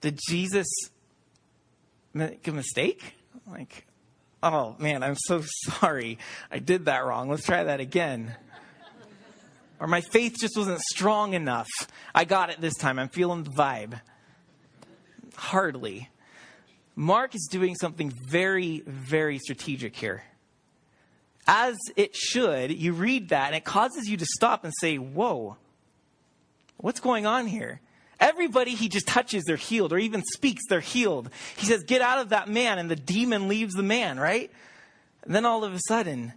Did 0.00 0.20
Jesus 0.28 0.66
make 2.12 2.46
a 2.46 2.52
mistake? 2.52 3.14
Like, 3.46 3.86
oh 4.42 4.76
man, 4.78 5.02
I'm 5.02 5.16
so 5.16 5.42
sorry. 5.46 6.18
I 6.50 6.58
did 6.58 6.86
that 6.86 7.04
wrong. 7.04 7.28
Let's 7.28 7.44
try 7.44 7.64
that 7.64 7.80
again. 7.80 8.34
Or 9.78 9.86
my 9.86 10.00
faith 10.00 10.36
just 10.40 10.56
wasn't 10.56 10.80
strong 10.80 11.34
enough. 11.34 11.68
I 12.14 12.24
got 12.24 12.50
it 12.50 12.60
this 12.60 12.74
time. 12.74 12.98
I'm 12.98 13.10
feeling 13.10 13.42
the 13.42 13.50
vibe. 13.50 14.00
Hardly. 15.34 16.08
Mark 16.94 17.34
is 17.34 17.46
doing 17.50 17.74
something 17.74 18.08
very, 18.08 18.82
very 18.86 19.38
strategic 19.38 19.94
here. 19.94 20.24
As 21.46 21.76
it 21.94 22.16
should, 22.16 22.72
you 22.72 22.94
read 22.94 23.28
that 23.28 23.48
and 23.48 23.54
it 23.54 23.64
causes 23.64 24.08
you 24.08 24.16
to 24.16 24.26
stop 24.26 24.64
and 24.64 24.72
say, 24.80 24.96
Whoa, 24.96 25.56
what's 26.78 27.00
going 27.00 27.26
on 27.26 27.46
here? 27.46 27.80
Everybody 28.18 28.74
he 28.74 28.88
just 28.88 29.06
touches, 29.06 29.44
they're 29.44 29.56
healed, 29.56 29.92
or 29.92 29.98
even 29.98 30.22
speaks, 30.34 30.62
they're 30.68 30.80
healed. 30.80 31.30
He 31.56 31.66
says, 31.66 31.84
Get 31.84 32.00
out 32.00 32.18
of 32.18 32.30
that 32.30 32.48
man, 32.48 32.78
and 32.78 32.90
the 32.90 32.96
demon 32.96 33.48
leaves 33.48 33.74
the 33.74 33.82
man, 33.82 34.18
right? 34.18 34.50
And 35.22 35.34
then 35.34 35.44
all 35.44 35.64
of 35.64 35.74
a 35.74 35.80
sudden, 35.86 36.32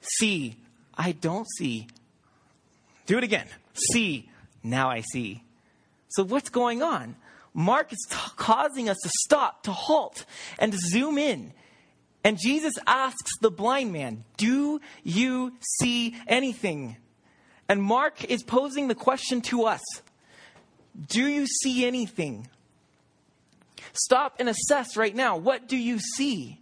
see, 0.00 0.56
I 0.96 1.12
don't 1.12 1.46
see. 1.58 1.88
Do 3.06 3.18
it 3.18 3.24
again. 3.24 3.46
See, 3.92 4.30
now 4.62 4.88
I 4.88 5.02
see. 5.12 5.42
So 6.08 6.24
what's 6.24 6.48
going 6.48 6.82
on? 6.82 7.16
Mark 7.52 7.92
is 7.92 8.06
t- 8.10 8.16
causing 8.36 8.88
us 8.88 8.96
to 9.02 9.10
stop, 9.24 9.62
to 9.64 9.72
halt, 9.72 10.24
and 10.58 10.72
to 10.72 10.78
zoom 10.78 11.18
in. 11.18 11.52
And 12.24 12.38
Jesus 12.38 12.74
asks 12.86 13.32
the 13.40 13.50
blind 13.50 13.92
man, 13.92 14.24
Do 14.36 14.80
you 15.04 15.52
see 15.78 16.16
anything? 16.26 16.96
And 17.68 17.82
Mark 17.82 18.24
is 18.24 18.42
posing 18.42 18.88
the 18.88 18.94
question 18.94 19.40
to 19.42 19.64
us 19.64 19.82
Do 21.08 21.26
you 21.26 21.46
see 21.46 21.84
anything? 21.86 22.48
Stop 23.92 24.36
and 24.38 24.48
assess 24.48 24.96
right 24.96 25.14
now. 25.14 25.36
What 25.36 25.68
do 25.68 25.76
you 25.76 25.98
see? 25.98 26.60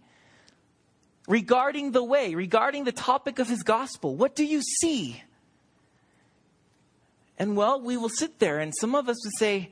Regarding 1.27 1.91
the 1.91 2.03
way, 2.03 2.35
regarding 2.35 2.83
the 2.83 2.91
topic 2.91 3.39
of 3.39 3.47
his 3.47 3.63
gospel, 3.63 4.15
what 4.15 4.35
do 4.35 4.45
you 4.45 4.61
see? 4.61 5.23
And 7.37 7.57
well, 7.57 7.81
we 7.81 7.97
will 7.97 8.09
sit 8.09 8.39
there, 8.39 8.59
and 8.59 8.73
some 8.79 8.95
of 8.95 9.09
us 9.09 9.17
would 9.25 9.33
say, 9.39 9.71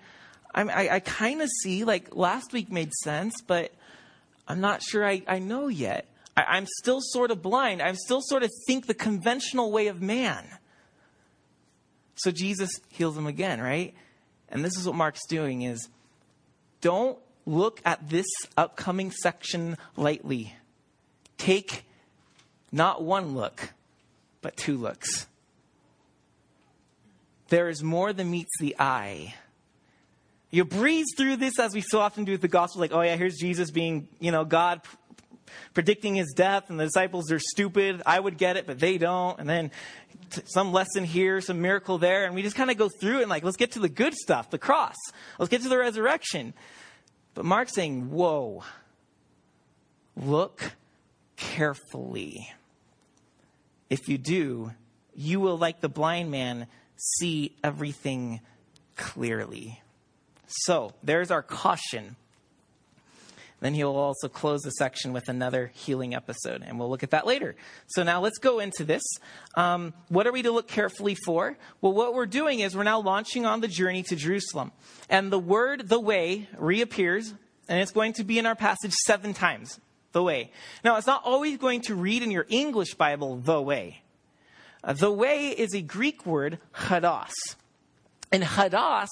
I, 0.54 0.64
I, 0.64 0.96
I 0.96 1.00
kind 1.00 1.42
of 1.42 1.50
see, 1.62 1.84
like 1.84 2.16
last 2.16 2.54
week 2.54 2.72
made 2.72 2.92
sense, 3.04 3.42
but 3.46 3.72
I'm 4.48 4.62
not 4.62 4.82
sure 4.82 5.08
I, 5.08 5.22
I 5.28 5.40
know 5.40 5.68
yet. 5.68 6.08
I, 6.36 6.44
I'm 6.44 6.66
still 6.80 7.00
sort 7.02 7.32
of 7.32 7.42
blind. 7.42 7.82
I 7.82 7.94
still 7.94 8.22
sort 8.22 8.44
of 8.44 8.50
think 8.68 8.88
the 8.88 8.94
conventional 8.94 9.72
way 9.72 9.88
of 9.88 10.02
man. 10.02 10.46
So 12.16 12.32
Jesus 12.32 12.70
heals 12.90 13.18
him 13.18 13.28
again, 13.28 13.62
right? 13.62 13.94
And 14.54 14.64
this 14.64 14.78
is 14.78 14.86
what 14.86 14.96
Mark's 14.96 15.26
doing 15.28 15.64
is 15.64 15.90
don't 16.80 17.18
look 17.46 17.82
at 17.84 18.08
this 18.08 18.28
upcoming 18.56 19.10
section 19.10 19.78
lightly. 19.98 20.54
Take 21.38 21.86
not 22.72 23.04
one 23.04 23.34
look, 23.34 23.74
but 24.42 24.56
two 24.56 24.78
looks. 24.78 25.26
There 27.50 27.68
is 27.68 27.82
more 27.82 28.14
than 28.14 28.30
meets 28.30 28.52
the 28.60 28.76
eye. 28.80 29.34
You 30.52 30.66
breeze 30.66 31.08
through 31.18 31.38
this 31.38 31.58
as 31.58 31.74
we 31.74 31.82
so 31.82 32.00
often 32.00 32.24
do 32.24 32.34
with 32.34 32.42
the 32.42 32.48
gospel, 32.48 32.80
like, 32.80 32.94
oh 32.94 33.02
yeah, 33.02 33.16
here's 33.16 33.38
Jesus 33.38 33.72
being, 33.72 34.08
you 34.20 34.32
know, 34.32 34.46
God 34.46 34.82
predicting 35.74 36.16
his 36.16 36.34
death, 36.36 36.70
and 36.70 36.80
the 36.80 36.86
disciples 36.86 37.32
are 37.32 37.40
stupid. 37.40 38.02
I 38.06 38.20
would 38.20 38.38
get 38.38 38.58
it, 38.58 38.66
but 38.68 38.80
they 38.80 38.98
don't. 38.98 39.40
And 39.40 39.50
then 39.50 39.72
some 40.46 40.72
lesson 40.72 41.04
here, 41.04 41.42
some 41.42 41.62
miracle 41.62 41.98
there, 41.98 42.26
and 42.26 42.36
we 42.36 42.42
just 42.42 42.56
kind 42.56 42.72
of 42.72 42.78
go 42.78 42.90
through 42.90 43.20
it 43.20 43.22
and 43.24 43.30
like, 43.30 43.44
let's 43.44 43.58
get 43.58 43.74
to 43.74 43.80
the 43.80 43.90
good 43.90 44.14
stuff, 44.14 44.50
the 44.50 44.58
cross. 44.58 44.96
Let's 45.40 45.50
get 45.50 45.62
to 45.62 45.70
the 45.70 45.78
resurrection. 45.78 46.54
But 47.34 47.46
Mark's 47.46 47.74
saying, 47.74 48.12
whoa, 48.12 48.64
look 50.16 50.74
carefully. 51.36 52.52
If 53.90 54.08
you 54.08 54.18
do, 54.18 54.72
you 55.16 55.40
will, 55.40 55.58
like 55.58 55.82
the 55.82 55.90
blind 55.90 56.32
man, 56.32 56.68
see 56.96 57.56
everything 57.64 58.40
clearly. 58.96 59.82
So 60.48 60.94
there's 61.04 61.32
our 61.32 61.42
caution 61.42 62.16
then 63.64 63.74
he'll 63.74 63.96
also 63.96 64.28
close 64.28 64.62
the 64.62 64.72
section 64.72 65.14
with 65.14 65.30
another 65.30 65.72
healing 65.74 66.14
episode, 66.14 66.64
and 66.66 66.78
we'll 66.78 66.90
look 66.90 67.04
at 67.04 67.12
that 67.12 67.26
later. 67.26 67.56
So 67.88 68.04
now 68.04 68.20
let's 68.20 68.38
go 68.38 68.60
into 68.60 68.84
this. 68.84 69.04
Um, 69.56 69.94
what 70.10 70.28
are 70.28 70.32
we 70.34 70.42
to 70.42 70.52
look 70.52 70.68
carefully 70.68 71.16
for? 71.16 71.58
Well, 71.80 71.94
what 71.94 72.14
we're 72.14 72.26
doing 72.26 72.60
is 72.60 72.76
we're 72.76 72.84
now 72.84 73.00
launching 73.00 73.46
on 73.46 73.62
the 73.62 73.68
journey 73.68 74.04
to 74.04 74.16
Jerusalem. 74.16 74.72
And 75.10 75.32
the 75.32 75.40
word, 75.40 75.88
the 75.88 76.00
way, 76.00 76.50
reappears, 76.58 77.34
and 77.70 77.80
it's 77.80 77.92
going 77.92 78.14
to 78.14 78.24
be 78.24 78.38
in 78.38 78.46
our 78.46 78.56
passage 78.56 78.94
seven 79.06 79.34
times. 79.34 79.80
The 80.12 80.22
way. 80.22 80.52
Now, 80.84 80.98
it's 80.98 81.08
not 81.08 81.24
always 81.24 81.58
going 81.58 81.82
to 81.84 81.96
read 81.96 82.22
in 82.22 82.30
your 82.30 82.46
English 82.48 82.94
Bible, 82.96 83.38
the 83.38 83.62
way. 83.62 84.04
Uh, 84.84 84.94
the 84.94 85.12
way 85.12 85.48
is 85.48 85.74
a 85.74 85.82
Greek 85.82 86.26
word, 86.26 86.60
hodos. 86.76 87.32
And 88.32 88.44
hodos 88.44 89.08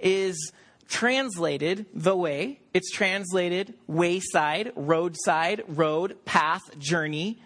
is 0.00 0.52
translated 0.88 1.86
the 1.94 2.16
way. 2.16 2.60
It's 2.72 2.90
translated 2.90 3.74
wayside, 3.86 4.72
roadside, 4.76 5.62
road, 5.68 6.24
path, 6.24 6.62
journey. 6.78 7.42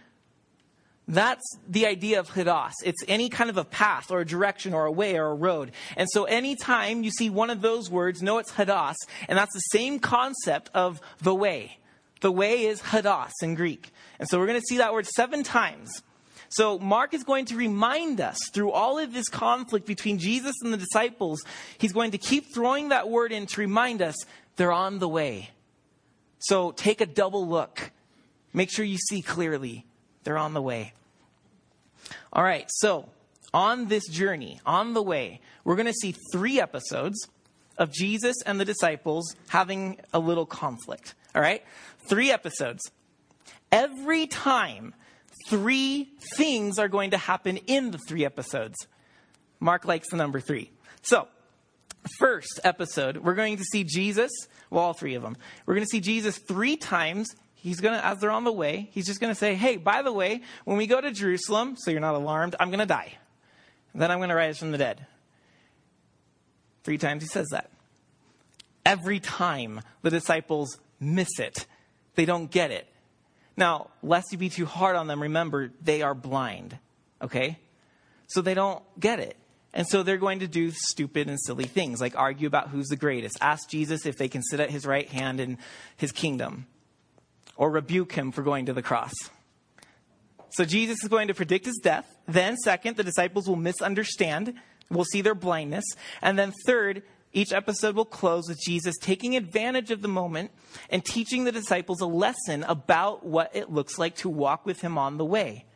That's 1.06 1.44
the 1.66 1.86
idea 1.86 2.20
of 2.20 2.28
hodos. 2.28 2.72
It's 2.84 3.02
any 3.08 3.30
kind 3.30 3.48
of 3.48 3.56
a 3.56 3.64
path 3.64 4.10
or 4.10 4.20
a 4.20 4.26
direction 4.26 4.74
or 4.74 4.84
a 4.84 4.92
way 4.92 5.18
or 5.18 5.30
a 5.30 5.34
road. 5.34 5.72
And 5.96 6.06
so 6.10 6.24
anytime 6.24 7.02
you 7.02 7.10
see 7.10 7.30
one 7.30 7.48
of 7.48 7.62
those 7.62 7.90
words, 7.90 8.20
know 8.20 8.38
it's 8.38 8.52
hodos. 8.52 8.96
And 9.26 9.38
that's 9.38 9.54
the 9.54 9.60
same 9.60 10.00
concept 10.00 10.70
of 10.74 11.00
the 11.22 11.34
way. 11.34 11.78
The 12.20 12.32
way 12.32 12.66
is 12.66 12.82
hodos 12.82 13.32
in 13.42 13.54
Greek. 13.54 13.90
And 14.18 14.28
so 14.28 14.38
we're 14.38 14.48
going 14.48 14.60
to 14.60 14.66
see 14.66 14.78
that 14.78 14.92
word 14.92 15.06
seven 15.06 15.42
times. 15.42 16.02
So 16.48 16.78
Mark 16.78 17.14
is 17.14 17.24
going 17.24 17.46
to 17.46 17.56
remind 17.56 18.20
us 18.20 18.38
through 18.52 18.72
all 18.72 18.98
of 18.98 19.12
this 19.12 19.28
conflict 19.28 19.86
between 19.86 20.18
Jesus 20.18 20.54
and 20.62 20.72
the 20.72 20.78
disciples, 20.78 21.42
he's 21.76 21.92
going 21.92 22.12
to 22.12 22.18
keep 22.18 22.54
throwing 22.54 22.88
that 22.88 23.08
word 23.08 23.32
in 23.32 23.46
to 23.46 23.60
remind 23.60 24.02
us 24.02 24.16
they're 24.56 24.72
on 24.72 24.98
the 24.98 25.08
way. 25.08 25.50
So 26.38 26.70
take 26.72 27.00
a 27.00 27.06
double 27.06 27.46
look. 27.46 27.90
Make 28.52 28.70
sure 28.70 28.84
you 28.84 28.98
see 28.98 29.22
clearly. 29.22 29.84
They're 30.24 30.38
on 30.38 30.54
the 30.54 30.62
way. 30.62 30.94
All 32.32 32.42
right, 32.42 32.66
so 32.68 33.08
on 33.52 33.88
this 33.88 34.06
journey, 34.08 34.60
on 34.64 34.94
the 34.94 35.02
way, 35.02 35.40
we're 35.64 35.76
going 35.76 35.86
to 35.86 35.92
see 35.92 36.14
three 36.32 36.60
episodes 36.60 37.28
of 37.76 37.92
Jesus 37.92 38.36
and 38.44 38.60
the 38.60 38.64
disciples 38.64 39.34
having 39.48 39.98
a 40.12 40.18
little 40.18 40.46
conflict. 40.46 41.14
All 41.34 41.42
right? 41.42 41.62
Three 42.00 42.30
episodes. 42.30 42.90
Every 43.70 44.26
time 44.26 44.94
three 45.48 46.08
things 46.36 46.78
are 46.78 46.88
going 46.88 47.10
to 47.10 47.18
happen 47.18 47.56
in 47.56 47.90
the 47.90 47.98
three 47.98 48.24
episodes. 48.24 48.76
Mark 49.60 49.84
likes 49.84 50.10
the 50.10 50.16
number 50.16 50.40
three. 50.40 50.70
So, 51.02 51.28
first 52.18 52.60
episode, 52.64 53.18
we're 53.18 53.34
going 53.34 53.56
to 53.56 53.64
see 53.64 53.84
Jesus, 53.84 54.30
well, 54.70 54.84
all 54.84 54.92
three 54.92 55.14
of 55.14 55.22
them. 55.22 55.36
We're 55.66 55.74
going 55.74 55.86
to 55.86 55.90
see 55.90 56.00
Jesus 56.00 56.38
three 56.38 56.76
times. 56.76 57.34
He's 57.54 57.80
going 57.80 57.98
to, 57.98 58.04
as 58.04 58.18
they're 58.18 58.30
on 58.30 58.44
the 58.44 58.52
way, 58.52 58.88
he's 58.92 59.06
just 59.06 59.20
going 59.20 59.32
to 59.32 59.38
say, 59.38 59.54
hey, 59.54 59.76
by 59.76 60.02
the 60.02 60.12
way, 60.12 60.42
when 60.64 60.76
we 60.76 60.86
go 60.86 61.00
to 61.00 61.10
Jerusalem, 61.10 61.76
so 61.76 61.90
you're 61.90 62.00
not 62.00 62.14
alarmed, 62.14 62.54
I'm 62.60 62.68
going 62.68 62.78
to 62.78 62.86
die. 62.86 63.14
Then 63.94 64.10
I'm 64.10 64.18
going 64.18 64.28
to 64.28 64.34
rise 64.34 64.58
from 64.58 64.70
the 64.70 64.78
dead. 64.78 65.06
Three 66.84 66.98
times 66.98 67.22
he 67.22 67.28
says 67.28 67.48
that. 67.50 67.70
Every 68.86 69.20
time 69.20 69.80
the 70.02 70.10
disciples 70.10 70.78
miss 71.00 71.38
it, 71.38 71.66
they 72.14 72.24
don't 72.24 72.50
get 72.50 72.70
it. 72.70 72.86
Now, 73.58 73.90
lest 74.04 74.30
you 74.30 74.38
be 74.38 74.50
too 74.50 74.66
hard 74.66 74.94
on 74.94 75.08
them, 75.08 75.20
remember, 75.20 75.72
they 75.82 76.02
are 76.02 76.14
blind, 76.14 76.78
okay? 77.20 77.58
So 78.28 78.40
they 78.40 78.54
don't 78.54 78.82
get 79.00 79.18
it. 79.18 79.36
And 79.74 79.84
so 79.84 80.04
they're 80.04 80.16
going 80.16 80.38
to 80.38 80.46
do 80.46 80.70
stupid 80.70 81.28
and 81.28 81.38
silly 81.44 81.64
things, 81.64 82.00
like 82.00 82.16
argue 82.16 82.46
about 82.46 82.68
who's 82.68 82.86
the 82.86 82.96
greatest. 82.96 83.36
Ask 83.40 83.68
Jesus 83.68 84.06
if 84.06 84.16
they 84.16 84.28
can 84.28 84.44
sit 84.44 84.60
at 84.60 84.70
his 84.70 84.86
right 84.86 85.08
hand 85.08 85.40
in 85.40 85.58
his 85.96 86.12
kingdom, 86.12 86.66
or 87.56 87.68
rebuke 87.68 88.12
him 88.12 88.30
for 88.30 88.42
going 88.42 88.66
to 88.66 88.72
the 88.72 88.82
cross. 88.82 89.12
So 90.50 90.64
Jesus 90.64 91.02
is 91.02 91.08
going 91.08 91.26
to 91.26 91.34
predict 91.34 91.66
his 91.66 91.80
death. 91.82 92.06
Then, 92.28 92.56
second, 92.56 92.96
the 92.96 93.04
disciples 93.04 93.48
will 93.48 93.56
misunderstand 93.56 94.54
we'll 94.90 95.04
see 95.04 95.20
their 95.20 95.34
blindness. 95.34 95.84
And 96.22 96.38
then, 96.38 96.52
third, 96.64 97.02
each 97.32 97.52
episode 97.52 97.94
will 97.94 98.04
close 98.04 98.48
with 98.48 98.60
Jesus 98.60 98.96
taking 98.98 99.36
advantage 99.36 99.90
of 99.90 100.02
the 100.02 100.08
moment 100.08 100.50
and 100.88 101.04
teaching 101.04 101.44
the 101.44 101.52
disciples 101.52 102.00
a 102.00 102.06
lesson 102.06 102.64
about 102.64 103.24
what 103.24 103.54
it 103.54 103.70
looks 103.70 103.98
like 103.98 104.16
to 104.16 104.28
walk 104.28 104.64
with 104.64 104.80
him 104.80 104.96
on 104.96 105.18
the 105.18 105.24
way. 105.24 105.66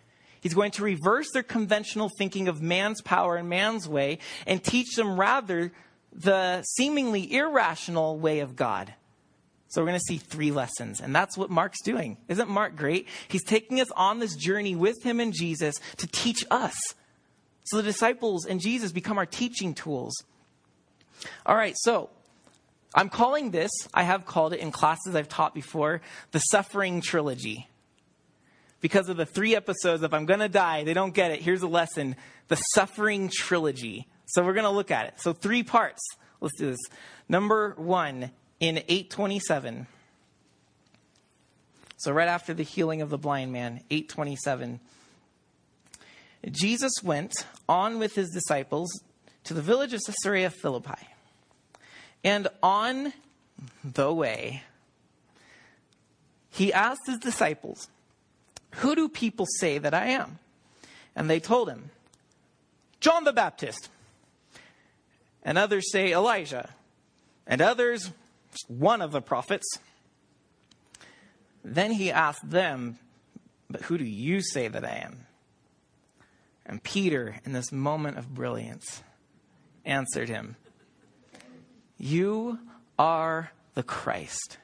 He's 0.41 0.55
going 0.55 0.73
to 0.73 0.83
reverse 0.83 1.31
their 1.33 1.43
conventional 1.43 2.11
thinking 2.19 2.49
of 2.49 2.61
man's 2.61 3.01
power 3.01 3.37
and 3.37 3.49
man's 3.49 3.89
way 3.89 4.19
and 4.47 4.63
teach 4.63 4.97
them 4.97 5.19
rather 5.19 5.73
the 6.13 6.63
seemingly 6.63 7.33
irrational 7.33 8.19
way 8.19 8.41
of 8.41 8.57
God. 8.57 8.93
So 9.69 9.81
we're 9.81 9.89
going 9.89 10.01
to 10.01 10.05
see 10.07 10.19
three 10.19 10.51
lessons, 10.51 11.01
and 11.01 11.15
that's 11.15 11.39
what 11.39 11.49
Mark's 11.49 11.81
doing. 11.83 12.19
Isn't 12.29 12.51
Mark 12.51 12.77
great? 12.77 13.09
He's 13.29 13.45
taking 13.45 13.81
us 13.81 13.91
on 13.93 14.19
this 14.19 14.37
journey 14.37 14.75
with 14.75 15.03
him 15.03 15.19
and 15.19 15.33
Jesus 15.33 15.77
to 15.97 16.07
teach 16.07 16.45
us. 16.51 16.77
So 17.65 17.79
the 17.79 17.83
disciples 17.83 18.45
and 18.45 18.61
Jesus 18.61 18.93
become 18.93 19.17
our 19.17 19.25
teaching 19.25 19.73
tools. 19.75 20.13
All 21.47 21.57
right, 21.57 21.75
so 21.79 22.11
I'm 22.95 23.09
calling 23.09 23.51
this, 23.51 23.71
I 23.95 24.03
have 24.03 24.27
called 24.27 24.53
it 24.53 24.61
in 24.61 24.71
classes 24.71 25.15
I've 25.15 25.29
taught 25.29 25.55
before, 25.55 26.03
the 26.33 26.39
suffering 26.39 27.01
trilogy. 27.01 27.69
Because 28.81 29.09
of 29.09 29.17
the 29.17 29.27
three 29.27 29.55
episodes, 29.55 30.03
if 30.03 30.13
I'm 30.13 30.27
going 30.27 30.41
to 30.41 30.49
die, 30.49 30.85
they 30.85 30.95
don't 30.95 31.15
get 31.15 31.31
it. 31.31 31.41
Here's 31.41 31.63
a 31.63 31.69
lesson 31.69 32.17
the 32.49 32.57
suffering 32.57 33.31
trilogy. 33.33 34.09
So 34.27 34.45
we're 34.45 34.55
going 34.55 34.65
to 34.65 34.71
look 34.71 34.91
at 34.91 35.07
it. 35.07 35.21
So, 35.21 35.33
three 35.33 35.63
parts. 35.63 36.01
Let's 36.41 36.59
do 36.59 36.71
this. 36.71 36.81
Number 37.29 37.75
one, 37.77 38.31
in 38.63 38.79
827. 38.79 39.89
So 41.97 42.13
right 42.13 42.29
after 42.29 42.55
the 42.55 42.63
healing 42.63 43.03
of 43.03 43.11
the 43.11 43.19
blind 43.19 43.53
man, 43.53 43.81
827. 43.91 44.79
Jesus 46.51 46.93
went 47.03 47.33
on 47.69 47.99
with 47.99 48.15
his 48.15 48.31
disciples 48.31 48.89
to 49.45 49.55
the 49.55 49.63
village 49.63 49.93
of 49.93 50.01
Caesarea 50.07 50.51
Philippi. 50.51 51.09
And 52.25 52.49
on 52.63 53.13
the 53.85 54.13
way, 54.13 54.63
he 56.51 56.73
asked 56.73 57.07
his 57.07 57.19
disciples, 57.19 57.89
Who 58.77 58.95
do 58.95 59.09
people 59.09 59.47
say 59.59 59.79
that 59.79 59.95
I 59.95 60.07
am? 60.09 60.39
And 61.17 61.29
they 61.29 61.41
told 61.41 61.69
him, 61.69 61.91
John 63.01 63.25
the 63.25 63.33
Baptist. 63.33 63.89
And 65.43 65.59
others 65.59 65.91
say 65.91 66.13
Elijah. 66.13 66.71
And 67.47 67.61
others, 67.61 68.13
one 68.69 69.03
of 69.03 69.11
the 69.11 69.21
prophets. 69.21 69.67
Then 71.65 71.93
he 71.93 72.11
asked 72.11 72.49
them, 72.49 72.99
But 73.69 73.83
who 73.83 73.99
do 73.99 74.05
you 74.05 74.41
say 74.41 74.69
that 74.69 74.85
I 74.85 75.03
am? 75.05 75.27
And 76.65 76.83
Peter, 76.83 77.37
in 77.45 77.53
this 77.53 77.73
moment 77.73 78.19
of 78.19 78.33
brilliance, 78.33 79.03
answered 79.85 80.29
him, 80.29 80.57
You 81.99 82.59
are 82.99 83.53
the 83.75 83.83
Christ. 83.83 84.59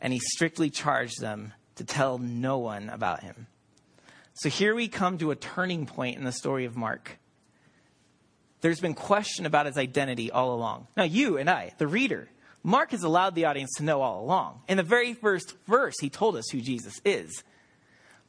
And 0.00 0.12
he 0.12 0.18
strictly 0.18 0.70
charged 0.70 1.20
them 1.20 1.52
to 1.76 1.84
tell 1.84 2.18
no 2.18 2.58
one 2.58 2.88
about 2.88 3.22
him. 3.22 3.46
So 4.34 4.48
here 4.48 4.74
we 4.74 4.88
come 4.88 5.18
to 5.18 5.30
a 5.30 5.36
turning 5.36 5.86
point 5.86 6.16
in 6.16 6.24
the 6.24 6.32
story 6.32 6.64
of 6.64 6.76
Mark. 6.76 7.18
There's 8.60 8.80
been 8.80 8.94
question 8.94 9.46
about 9.46 9.66
his 9.66 9.78
identity 9.78 10.30
all 10.30 10.54
along. 10.54 10.86
Now, 10.96 11.04
you 11.04 11.38
and 11.38 11.48
I, 11.48 11.72
the 11.78 11.86
reader, 11.86 12.28
Mark 12.62 12.90
has 12.90 13.02
allowed 13.02 13.34
the 13.34 13.46
audience 13.46 13.70
to 13.76 13.84
know 13.84 14.02
all 14.02 14.22
along. 14.22 14.62
In 14.68 14.76
the 14.76 14.82
very 14.82 15.14
first 15.14 15.56
verse, 15.66 15.94
he 16.00 16.10
told 16.10 16.36
us 16.36 16.48
who 16.50 16.60
Jesus 16.60 17.00
is. 17.04 17.42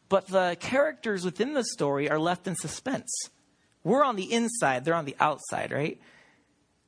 But 0.08 0.28
the 0.28 0.58
characters 0.60 1.24
within 1.24 1.54
the 1.54 1.64
story 1.64 2.10
are 2.10 2.20
left 2.20 2.48
in 2.48 2.56
suspense. 2.56 3.10
We're 3.84 4.04
on 4.04 4.16
the 4.16 4.32
inside, 4.32 4.86
they're 4.86 4.96
on 4.96 5.06
the 5.06 5.16
outside, 5.20 5.72
right? 5.72 6.00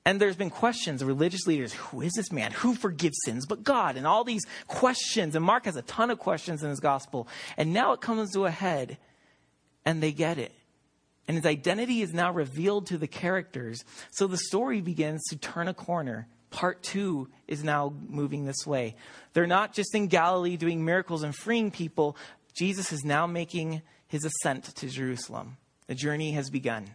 And 0.06 0.20
there's 0.20 0.36
been 0.36 0.50
questions 0.50 1.02
of 1.02 1.08
religious 1.08 1.48
leaders 1.48 1.74
who 1.74 2.02
is 2.02 2.12
this 2.14 2.32
man? 2.32 2.52
Who 2.52 2.76
forgives 2.76 3.18
sins 3.24 3.46
but 3.46 3.64
God? 3.64 3.96
And 3.96 4.06
all 4.06 4.26
these 4.26 4.44
questions. 4.68 5.34
And 5.36 5.46
Mark 5.46 5.66
has 5.66 5.78
a 5.78 5.82
ton 5.84 6.12
of 6.12 6.20
questions 6.20 6.62
in 6.62 6.70
his 6.70 6.82
gospel. 6.82 7.28
And 7.56 7.72
now 7.72 7.94
it 7.94 8.02
comes 8.02 8.34
to 8.34 8.46
a 8.46 8.51
head, 8.51 8.98
and 9.86 10.03
they 10.03 10.12
get 10.12 10.38
it. 10.38 10.51
And 11.25 11.38
his 11.38 11.46
identity 11.46 12.01
is 12.01 12.14
now 12.14 12.34
revealed 12.34 12.88
to 12.88 12.98
the 12.98 13.08
characters. 13.08 13.86
So 14.12 14.27
the 14.27 14.38
story 14.38 14.82
begins 14.82 15.24
to 15.29 15.38
turn 15.38 15.70
a 15.70 15.74
corner 15.74 16.27
part 16.53 16.84
two 16.84 17.27
is 17.48 17.64
now 17.64 17.94
moving 18.08 18.46
this 18.46 18.66
way. 18.66 18.96
They're 19.34 19.48
not 19.48 19.74
just 19.74 19.94
in 19.94 20.08
Galilee 20.08 20.56
doing 20.56 20.86
miracles 20.86 21.24
and 21.24 21.36
freeing 21.36 21.72
people. 21.72 22.16
Jesus 22.56 22.94
is 22.94 23.03
now 23.03 23.27
making 23.27 23.82
his 24.08 24.24
ascent 24.24 24.64
to 24.75 24.88
Jerusalem. 24.88 25.58
The 25.87 25.96
journey 25.96 26.31
has 26.31 26.50
begun 26.50 26.91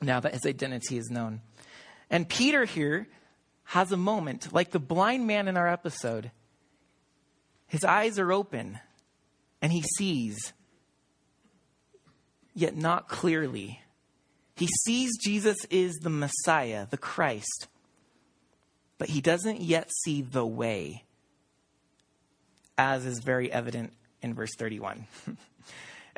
now 0.00 0.20
that 0.20 0.32
his 0.32 0.46
identity 0.46 0.96
is 0.96 1.10
known. 1.10 1.40
And 2.10 2.28
Peter 2.28 2.64
here 2.64 3.06
has 3.64 3.92
a 3.92 3.96
moment, 3.96 4.52
like 4.52 4.70
the 4.70 4.78
blind 4.78 5.26
man 5.26 5.48
in 5.48 5.56
our 5.56 5.68
episode. 5.68 6.30
His 7.66 7.84
eyes 7.84 8.18
are 8.18 8.32
open 8.32 8.78
and 9.62 9.72
he 9.72 9.82
sees, 9.82 10.52
yet 12.54 12.76
not 12.76 13.08
clearly. 13.08 13.80
He 14.56 14.68
sees 14.84 15.10
Jesus 15.22 15.56
is 15.70 15.94
the 15.96 16.10
Messiah, 16.10 16.86
the 16.90 16.96
Christ 16.96 17.68
but 19.00 19.08
he 19.08 19.22
doesn't 19.22 19.62
yet 19.62 19.90
see 20.04 20.20
the 20.20 20.44
way, 20.44 21.04
as 22.76 23.06
is 23.06 23.20
very 23.20 23.50
evident 23.50 23.94
in 24.20 24.34
verse 24.34 24.50
31. 24.58 25.06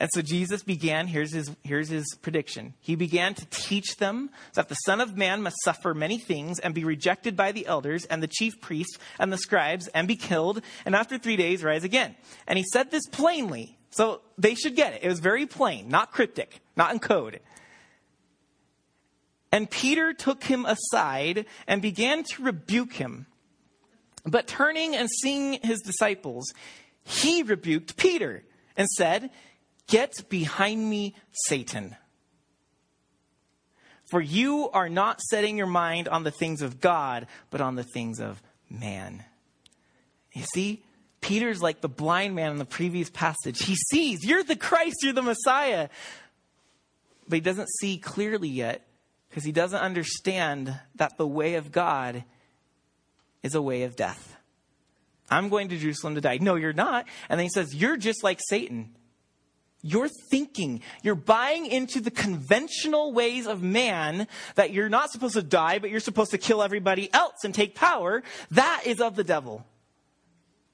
and 0.03 0.11
so 0.12 0.21
Jesus 0.21 0.65
began, 0.65 1.07
here's 1.07 1.33
his, 1.33 1.55
here's 1.62 1.88
his 1.88 2.17
prediction. 2.23 2.75
He 2.81 2.97
began 2.97 3.35
to 3.35 3.47
teach 3.47 3.99
them 3.99 4.31
that 4.55 4.69
the 4.69 4.75
Son 4.75 5.01
of 5.01 5.17
Man 5.17 5.45
must 5.45 5.55
suffer 5.62 5.95
many 5.95 6.19
things 6.19 6.59
and 6.59 6.75
be 6.75 6.83
rejected 6.83 7.37
by 7.37 7.53
the 7.53 7.69
elders 7.69 8.05
and 8.07 8.21
the 8.21 8.27
chief 8.27 8.61
priests 8.61 8.99
and 9.21 9.33
the 9.33 9.38
scribes 9.38 9.87
and 9.95 10.09
be 10.09 10.17
killed, 10.17 10.61
and 10.85 10.97
after 10.97 11.19
three 11.19 11.37
days 11.37 11.62
rise 11.62 11.85
again. 11.85 12.17
And 12.49 12.59
he 12.59 12.65
said 12.65 12.91
this 12.91 13.07
plainly, 13.12 13.79
so 13.91 14.23
they 14.37 14.57
should 14.57 14.75
get 14.75 14.95
it. 14.95 15.05
It 15.05 15.09
was 15.09 15.21
very 15.21 15.47
plain, 15.47 15.88
not 15.88 16.11
cryptic, 16.11 16.59
not 16.75 16.93
in 16.93 16.99
code. 16.99 17.38
And 19.53 19.71
Peter 19.71 20.12
took 20.12 20.43
him 20.43 20.67
aside 20.67 21.47
and 21.69 21.81
began 21.81 22.25
to 22.25 22.43
rebuke 22.43 22.95
him. 22.95 23.27
But 24.25 24.49
turning 24.49 24.97
and 24.97 25.09
seeing 25.09 25.61
his 25.62 25.81
disciples, 25.81 26.53
he 27.05 27.45
rebuked 27.45 27.97
Peter 27.97 28.43
and 28.77 28.88
said, 28.88 29.31
Get 29.87 30.12
behind 30.29 30.88
me, 30.88 31.14
Satan. 31.33 31.97
For 34.11 34.21
you 34.21 34.68
are 34.71 34.88
not 34.88 35.21
setting 35.23 35.57
your 35.57 35.66
mind 35.66 36.07
on 36.09 36.23
the 36.23 36.31
things 36.31 36.61
of 36.61 36.81
God, 36.81 37.27
but 37.51 37.61
on 37.61 37.77
the 37.77 37.85
things 37.85 38.21
of 38.21 38.42
man. 38.68 39.25
You 40.33 40.45
see, 40.53 40.83
Peter's 41.21 41.62
like 41.62 41.81
the 41.81 41.88
blind 41.88 42.35
man 42.35 42.51
in 42.51 42.59
the 42.59 42.64
previous 42.64 43.09
passage. 43.09 43.62
He 43.62 43.75
sees, 43.75 44.25
you're 44.25 44.42
the 44.42 44.57
Christ, 44.57 44.97
you're 45.03 45.12
the 45.12 45.23
Messiah. 45.23 45.88
But 47.29 47.37
he 47.37 47.40
doesn't 47.40 47.71
see 47.81 47.97
clearly 47.99 48.49
yet 48.49 48.87
because 49.29 49.45
he 49.45 49.53
doesn't 49.53 49.81
understand 49.81 50.79
that 50.97 51.16
the 51.16 51.27
way 51.27 51.55
of 51.55 51.73
God 51.73 52.25
is 53.42 53.55
a 53.55 53.62
way 53.62 53.85
of 53.85 53.97
death. 53.97 54.37
I'm 55.31 55.49
going 55.49 55.68
to 55.68 55.79
Jerusalem 55.79 56.16
to 56.16 56.21
die. 56.21 56.38
No, 56.38 56.57
you're 56.57 56.75
not. 56.75 57.07
And 57.29 57.38
then 57.38 57.47
he 57.47 57.51
says, 57.51 57.75
You're 57.75 57.97
just 57.97 58.23
like 58.23 58.40
Satan. 58.47 58.95
You're 59.83 60.09
thinking, 60.31 60.81
you're 61.03 61.16
buying 61.16 61.66
into 61.66 62.01
the 62.01 62.12
conventional 62.12 63.12
ways 63.12 63.49
of 63.49 63.62
man 63.62 64.29
that 64.55 64.71
you're 64.71 64.88
not 64.88 65.11
supposed 65.11 65.35
to 65.35 65.42
die, 65.42 65.81
but 65.81 65.90
you're 65.90 65.99
supposed 65.99 66.31
to 66.31 66.38
kill 66.38 66.62
everybody 66.62 67.12
else 67.12 67.45
and 67.45 67.53
take 67.53 67.75
power. 67.75 68.23
That 68.53 68.83
is 68.87 69.01
of 69.01 69.16
the 69.16 69.25
devil. 69.25 69.66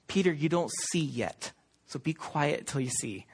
Peter, 0.09 0.33
you 0.33 0.51
don't 0.51 0.71
see 0.91 1.01
yet. 1.01 1.53
So 1.87 1.99
be 1.99 2.13
quiet 2.13 2.67
till 2.67 2.83
you 2.83 2.91
see. 2.91 3.25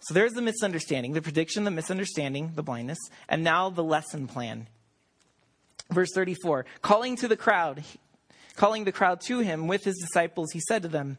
So 0.00 0.14
there's 0.14 0.34
the 0.34 0.42
misunderstanding, 0.42 1.12
the 1.12 1.22
prediction, 1.22 1.64
the 1.64 1.70
misunderstanding, 1.70 2.52
the 2.54 2.62
blindness, 2.62 2.98
and 3.28 3.42
now 3.42 3.70
the 3.70 3.84
lesson 3.84 4.26
plan. 4.26 4.68
Verse 5.90 6.10
34 6.12 6.66
calling 6.82 7.16
to 7.16 7.28
the 7.28 7.36
crowd, 7.36 7.84
calling 8.56 8.84
the 8.84 8.92
crowd 8.92 9.20
to 9.22 9.40
him 9.40 9.68
with 9.68 9.84
his 9.84 9.96
disciples, 9.98 10.52
he 10.52 10.60
said 10.60 10.82
to 10.82 10.88
them, 10.88 11.18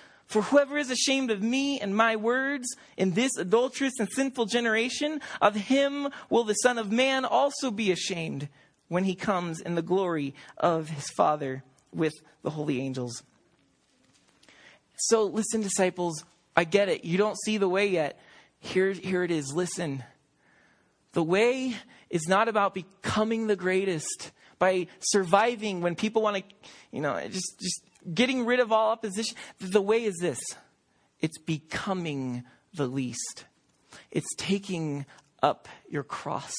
For 0.31 0.43
whoever 0.43 0.77
is 0.77 0.89
ashamed 0.89 1.29
of 1.29 1.43
me 1.43 1.81
and 1.81 1.93
my 1.93 2.15
words 2.15 2.77
in 2.95 3.11
this 3.11 3.35
adulterous 3.37 3.99
and 3.99 4.07
sinful 4.09 4.45
generation, 4.45 5.19
of 5.41 5.55
him 5.55 6.07
will 6.29 6.45
the 6.45 6.53
Son 6.53 6.77
of 6.77 6.89
Man 6.89 7.25
also 7.25 7.69
be 7.69 7.91
ashamed 7.91 8.47
when 8.87 9.03
he 9.03 9.13
comes 9.13 9.59
in 9.59 9.75
the 9.75 9.81
glory 9.81 10.33
of 10.57 10.87
his 10.87 11.09
Father 11.17 11.65
with 11.93 12.13
the 12.43 12.51
holy 12.51 12.79
angels. 12.79 13.23
So, 14.95 15.25
listen, 15.25 15.61
disciples, 15.61 16.23
I 16.55 16.63
get 16.63 16.87
it. 16.87 17.03
You 17.03 17.17
don't 17.17 17.37
see 17.43 17.57
the 17.57 17.67
way 17.67 17.87
yet. 17.87 18.17
Here, 18.61 18.93
here 18.93 19.25
it 19.25 19.31
is. 19.31 19.51
Listen. 19.53 20.01
The 21.11 21.23
way 21.23 21.75
is 22.09 22.29
not 22.29 22.47
about 22.47 22.73
becoming 22.73 23.47
the 23.47 23.57
greatest 23.57 24.31
by 24.61 24.85
surviving 24.99 25.81
when 25.81 25.95
people 25.95 26.21
want 26.21 26.37
to, 26.37 26.43
you 26.91 27.01
know, 27.01 27.19
just, 27.27 27.59
just 27.59 27.83
getting 28.13 28.45
rid 28.45 28.59
of 28.59 28.71
all 28.71 28.91
opposition. 28.91 29.35
The 29.59 29.81
way 29.81 30.03
is 30.03 30.17
this 30.21 30.39
it's 31.19 31.39
becoming 31.39 32.43
the 32.75 32.85
least, 32.85 33.45
it's 34.11 34.29
taking 34.37 35.07
up 35.41 35.67
your 35.89 36.03
cross. 36.03 36.53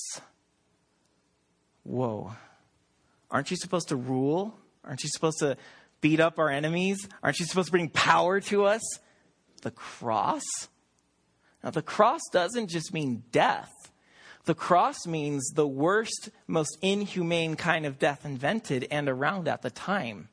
Whoa. 1.85 2.33
Aren't 3.31 3.53
you 3.53 3.57
supposed 3.57 3.89
to 3.89 3.97
rule? 3.97 4.59
Aren't 4.85 5.05
you 5.05 5.09
supposed 5.09 5.39
to 5.39 5.57
beat 6.01 6.19
up 6.19 6.41
our 6.41 6.51
enemies? 6.51 7.09
Aren't 7.23 7.39
you 7.39 7.47
supposed 7.47 7.69
to 7.69 7.73
bring 7.73 7.89
power 7.89 8.41
to 8.41 8.65
us? 8.65 8.83
The 9.63 9.71
cross? 9.71 10.43
Now, 11.63 11.71
the 11.71 11.83
cross 11.83 12.21
doesn't 12.33 12.69
just 12.69 12.93
mean 12.93 13.23
death. 13.31 13.92
The 14.45 14.55
cross 14.55 15.07
means 15.07 15.51
the 15.55 15.69
worst, 15.69 16.31
most 16.47 16.77
inhumane 16.83 17.57
kind 17.57 17.87
of 17.87 17.99
death 17.99 18.25
invented 18.25 18.89
and 18.91 19.09
around 19.09 19.49
at 19.49 19.63
the 19.63 19.71
time 19.71 20.29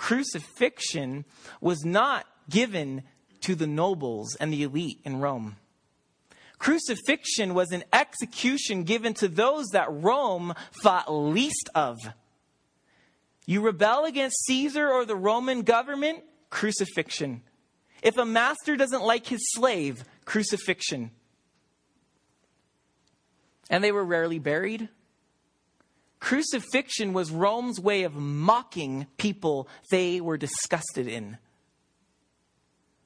crucifixion 0.00 1.26
was 1.60 1.84
not 1.84 2.24
given 2.48 3.02
to 3.42 3.54
the 3.54 3.66
nobles 3.66 4.34
and 4.40 4.50
the 4.50 4.62
elite 4.62 4.98
in 5.04 5.20
Rome. 5.20 5.56
Crucifixion 6.58 7.52
was 7.52 7.70
an 7.70 7.84
execution 7.92 8.84
given 8.84 9.12
to 9.14 9.28
those 9.28 9.66
that 9.72 9.92
Rome 9.92 10.54
thought 10.82 11.12
least 11.12 11.68
of. 11.74 11.98
You 13.44 13.60
rebel 13.60 14.06
against 14.06 14.42
Caesar 14.46 14.88
or 14.88 15.04
the 15.04 15.16
Roman 15.16 15.62
government, 15.62 16.24
crucifixion. 16.48 17.42
If 18.02 18.16
a 18.16 18.24
master 18.24 18.76
doesn't 18.76 19.02
like 19.02 19.26
his 19.26 19.52
slave, 19.52 20.04
crucifixion. 20.24 21.10
And 23.70 23.82
they 23.82 23.92
were 23.92 24.04
rarely 24.04 24.38
buried. 24.38 24.90
Crucifixion 26.18 27.14
was 27.14 27.30
Rome's 27.30 27.80
way 27.80 28.02
of 28.02 28.14
mocking 28.14 29.06
people 29.16 29.68
they 29.90 30.20
were 30.20 30.36
disgusted 30.36 31.08
in. 31.08 31.38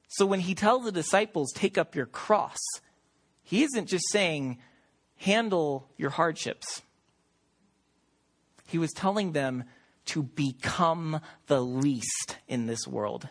So 0.08 0.26
when 0.26 0.40
he 0.40 0.54
tells 0.54 0.84
the 0.84 0.92
disciples, 0.92 1.52
take 1.52 1.78
up 1.78 1.94
your 1.94 2.06
cross, 2.06 2.58
he 3.42 3.62
isn't 3.62 3.86
just 3.86 4.10
saying, 4.10 4.58
handle 5.16 5.88
your 5.96 6.10
hardships. 6.10 6.82
He 8.66 8.78
was 8.78 8.92
telling 8.92 9.32
them 9.32 9.64
to 10.06 10.22
become 10.22 11.20
the 11.46 11.60
least 11.60 12.38
in 12.48 12.66
this 12.66 12.86
world. 12.86 13.28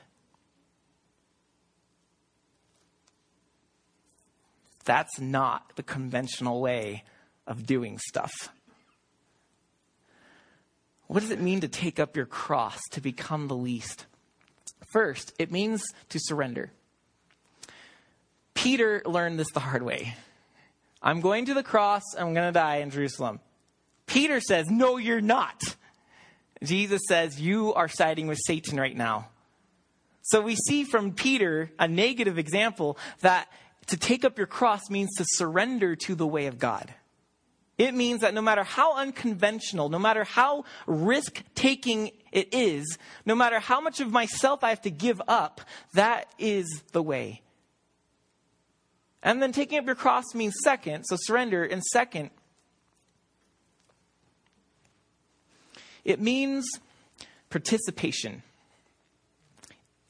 That's 4.85 5.19
not 5.19 5.75
the 5.75 5.83
conventional 5.83 6.61
way 6.61 7.03
of 7.47 7.65
doing 7.65 7.97
stuff. 7.97 8.31
What 11.07 11.19
does 11.19 11.31
it 11.31 11.41
mean 11.41 11.61
to 11.61 11.67
take 11.67 11.99
up 11.99 12.15
your 12.15 12.25
cross, 12.25 12.79
to 12.91 13.01
become 13.01 13.47
the 13.47 13.55
least? 13.55 14.05
First, 14.91 15.33
it 15.37 15.51
means 15.51 15.83
to 16.09 16.19
surrender. 16.19 16.71
Peter 18.53 19.01
learned 19.05 19.39
this 19.39 19.51
the 19.53 19.59
hard 19.59 19.83
way. 19.83 20.15
I'm 21.01 21.19
going 21.19 21.45
to 21.45 21.53
the 21.53 21.63
cross, 21.63 22.03
I'm 22.17 22.33
going 22.33 22.47
to 22.47 22.51
die 22.51 22.77
in 22.77 22.89
Jerusalem. 22.89 23.39
Peter 24.07 24.39
says, 24.39 24.69
No, 24.69 24.97
you're 24.97 25.21
not. 25.21 25.61
Jesus 26.63 27.01
says, 27.07 27.41
You 27.41 27.73
are 27.73 27.87
siding 27.89 28.27
with 28.27 28.39
Satan 28.45 28.79
right 28.79 28.95
now. 28.95 29.27
So 30.21 30.39
we 30.41 30.55
see 30.55 30.85
from 30.85 31.11
Peter 31.11 31.71
a 31.77 31.87
negative 31.87 32.37
example 32.37 32.97
that 33.19 33.49
to 33.87 33.97
take 33.97 34.23
up 34.23 34.37
your 34.37 34.47
cross 34.47 34.89
means 34.89 35.09
to 35.17 35.25
surrender 35.27 35.95
to 35.97 36.15
the 36.15 36.27
way 36.27 36.45
of 36.47 36.57
God. 36.57 36.93
It 37.77 37.93
means 37.93 38.21
that 38.21 38.33
no 38.33 38.41
matter 38.41 38.63
how 38.63 38.97
unconventional, 38.97 39.89
no 39.89 39.97
matter 39.97 40.23
how 40.23 40.65
risk 40.85 41.43
taking 41.55 42.11
it 42.31 42.53
is, 42.53 42.97
no 43.25 43.33
matter 43.33 43.59
how 43.59 43.81
much 43.81 43.99
of 43.99 44.11
myself 44.11 44.63
I 44.63 44.69
have 44.69 44.81
to 44.81 44.91
give 44.91 45.21
up, 45.27 45.61
that 45.93 46.27
is 46.37 46.83
the 46.91 47.01
way. 47.01 47.41
And 49.23 49.41
then 49.41 49.51
taking 49.53 49.79
up 49.79 49.85
your 49.85 49.95
cross 49.95 50.25
means 50.35 50.53
second, 50.63 51.05
so 51.05 51.15
surrender. 51.17 51.63
And 51.63 51.81
second, 51.83 52.29
it 56.03 56.19
means 56.19 56.69
participation. 57.49 58.43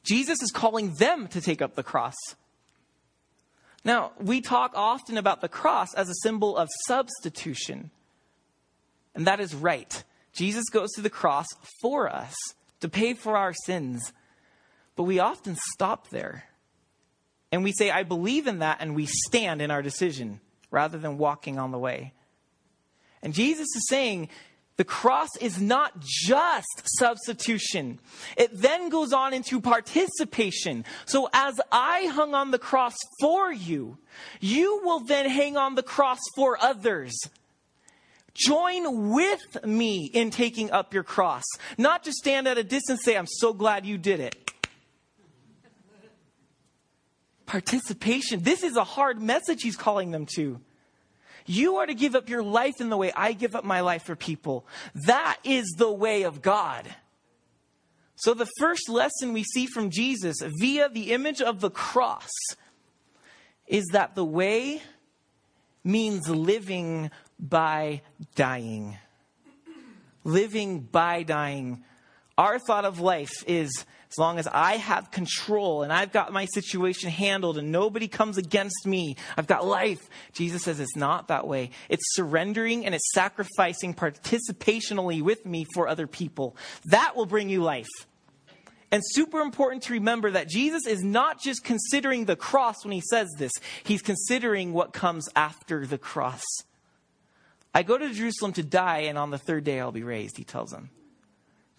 Jesus 0.02 0.42
is 0.42 0.50
calling 0.50 0.94
them 0.94 1.28
to 1.28 1.40
take 1.40 1.62
up 1.62 1.76
the 1.76 1.82
cross. 1.82 2.14
Now, 3.84 4.12
we 4.18 4.40
talk 4.40 4.72
often 4.74 5.18
about 5.18 5.40
the 5.40 5.48
cross 5.48 5.92
as 5.94 6.08
a 6.08 6.14
symbol 6.22 6.56
of 6.56 6.70
substitution. 6.86 7.90
And 9.14 9.26
that 9.26 9.40
is 9.40 9.54
right. 9.54 10.02
Jesus 10.32 10.64
goes 10.70 10.90
to 10.92 11.02
the 11.02 11.10
cross 11.10 11.46
for 11.80 12.08
us 12.08 12.34
to 12.80 12.88
pay 12.88 13.14
for 13.14 13.36
our 13.36 13.52
sins. 13.66 14.12
But 14.96 15.04
we 15.04 15.18
often 15.18 15.56
stop 15.74 16.08
there. 16.08 16.44
And 17.52 17.62
we 17.62 17.72
say, 17.72 17.90
I 17.90 18.02
believe 18.02 18.46
in 18.46 18.60
that, 18.60 18.78
and 18.80 18.96
we 18.96 19.06
stand 19.06 19.62
in 19.62 19.70
our 19.70 19.82
decision 19.82 20.40
rather 20.70 20.98
than 20.98 21.18
walking 21.18 21.58
on 21.58 21.70
the 21.70 21.78
way. 21.78 22.12
And 23.22 23.32
Jesus 23.32 23.68
is 23.76 23.86
saying, 23.88 24.28
the 24.76 24.84
cross 24.84 25.28
is 25.40 25.60
not 25.60 26.00
just 26.00 26.82
substitution. 26.98 28.00
It 28.36 28.50
then 28.52 28.88
goes 28.88 29.12
on 29.12 29.32
into 29.32 29.60
participation. 29.60 30.84
So 31.06 31.28
as 31.32 31.60
I 31.70 32.06
hung 32.06 32.34
on 32.34 32.50
the 32.50 32.58
cross 32.58 32.96
for 33.20 33.52
you, 33.52 33.98
you 34.40 34.80
will 34.82 35.00
then 35.00 35.30
hang 35.30 35.56
on 35.56 35.76
the 35.76 35.82
cross 35.82 36.18
for 36.34 36.58
others. 36.60 37.14
Join 38.34 39.10
with 39.10 39.64
me 39.64 40.06
in 40.06 40.30
taking 40.30 40.72
up 40.72 40.92
your 40.92 41.04
cross. 41.04 41.44
Not 41.78 42.02
just 42.02 42.18
stand 42.18 42.48
at 42.48 42.58
a 42.58 42.64
distance 42.64 42.88
and 42.88 43.00
say, 43.00 43.16
I'm 43.16 43.28
so 43.28 43.52
glad 43.52 43.86
you 43.86 43.96
did 43.96 44.18
it. 44.18 44.34
Participation. 47.46 48.42
This 48.42 48.64
is 48.64 48.76
a 48.76 48.82
hard 48.82 49.22
message 49.22 49.62
he's 49.62 49.76
calling 49.76 50.10
them 50.10 50.26
to. 50.34 50.60
You 51.46 51.76
are 51.76 51.86
to 51.86 51.94
give 51.94 52.14
up 52.14 52.28
your 52.28 52.42
life 52.42 52.80
in 52.80 52.88
the 52.88 52.96
way 52.96 53.12
I 53.14 53.32
give 53.32 53.54
up 53.54 53.64
my 53.64 53.80
life 53.80 54.04
for 54.04 54.16
people. 54.16 54.66
That 55.06 55.38
is 55.44 55.66
the 55.76 55.92
way 55.92 56.22
of 56.22 56.40
God. 56.40 56.88
So, 58.16 58.32
the 58.32 58.48
first 58.58 58.88
lesson 58.88 59.32
we 59.32 59.42
see 59.42 59.66
from 59.66 59.90
Jesus 59.90 60.36
via 60.60 60.88
the 60.88 61.12
image 61.12 61.42
of 61.42 61.60
the 61.60 61.70
cross 61.70 62.30
is 63.66 63.84
that 63.92 64.14
the 64.14 64.24
way 64.24 64.82
means 65.82 66.28
living 66.28 67.10
by 67.38 68.02
dying. 68.34 68.96
Living 70.22 70.80
by 70.80 71.22
dying. 71.24 71.84
Our 72.36 72.58
thought 72.58 72.84
of 72.84 73.00
life 73.00 73.32
is 73.46 73.84
as 74.10 74.18
long 74.18 74.38
as 74.38 74.46
I 74.46 74.76
have 74.76 75.10
control 75.10 75.82
and 75.82 75.92
I've 75.92 76.12
got 76.12 76.32
my 76.32 76.46
situation 76.46 77.10
handled 77.10 77.58
and 77.58 77.72
nobody 77.72 78.08
comes 78.08 78.38
against 78.38 78.86
me, 78.86 79.16
I've 79.36 79.46
got 79.46 79.66
life. 79.66 80.08
Jesus 80.32 80.62
says 80.62 80.78
it's 80.80 80.96
not 80.96 81.28
that 81.28 81.46
way. 81.46 81.70
It's 81.88 82.14
surrendering 82.14 82.86
and 82.86 82.94
it's 82.94 83.12
sacrificing 83.12 83.94
participationally 83.94 85.22
with 85.22 85.44
me 85.46 85.66
for 85.74 85.88
other 85.88 86.06
people. 86.06 86.56
That 86.86 87.16
will 87.16 87.26
bring 87.26 87.48
you 87.48 87.62
life. 87.62 87.88
And 88.92 89.02
super 89.04 89.40
important 89.40 89.82
to 89.84 89.94
remember 89.94 90.30
that 90.30 90.48
Jesus 90.48 90.86
is 90.86 91.02
not 91.02 91.40
just 91.40 91.64
considering 91.64 92.26
the 92.26 92.36
cross 92.36 92.84
when 92.84 92.92
he 92.92 93.02
says 93.10 93.28
this, 93.36 93.50
he's 93.82 94.02
considering 94.02 94.72
what 94.72 94.92
comes 94.92 95.28
after 95.34 95.86
the 95.86 95.98
cross. 95.98 96.44
I 97.74 97.82
go 97.82 97.98
to 97.98 98.12
Jerusalem 98.12 98.52
to 98.52 98.62
die, 98.62 99.00
and 99.00 99.18
on 99.18 99.30
the 99.30 99.38
third 99.38 99.64
day 99.64 99.80
I'll 99.80 99.90
be 99.90 100.04
raised, 100.04 100.36
he 100.36 100.44
tells 100.44 100.70
them. 100.70 100.90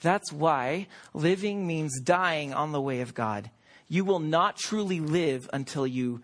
That's 0.01 0.31
why 0.31 0.87
living 1.13 1.65
means 1.65 1.99
dying 2.01 2.53
on 2.53 2.71
the 2.71 2.81
way 2.81 3.01
of 3.01 3.13
God. 3.13 3.49
You 3.87 4.05
will 4.05 4.19
not 4.19 4.57
truly 4.57 4.99
live 4.99 5.49
until 5.53 5.85
you 5.85 6.21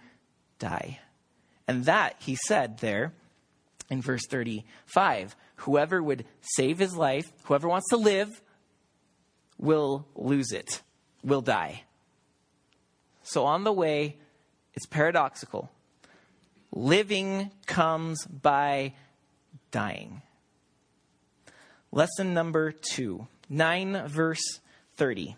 die. 0.59 0.99
And 1.67 1.85
that, 1.85 2.15
he 2.19 2.37
said 2.47 2.79
there 2.79 3.13
in 3.89 4.01
verse 4.01 4.25
35 4.29 5.35
whoever 5.57 6.01
would 6.01 6.25
save 6.41 6.79
his 6.79 6.95
life, 6.95 7.31
whoever 7.43 7.67
wants 7.67 7.87
to 7.89 7.97
live, 7.97 8.41
will 9.59 10.07
lose 10.15 10.51
it, 10.51 10.81
will 11.23 11.41
die. 11.41 11.83
So 13.21 13.45
on 13.45 13.63
the 13.63 13.71
way, 13.71 14.17
it's 14.73 14.87
paradoxical. 14.87 15.69
Living 16.71 17.51
comes 17.67 18.25
by 18.25 18.93
dying. 19.69 20.23
Lesson 21.91 22.33
number 22.33 22.71
two 22.71 23.27
9, 23.51 24.07
verse 24.07 24.61
30. 24.95 25.35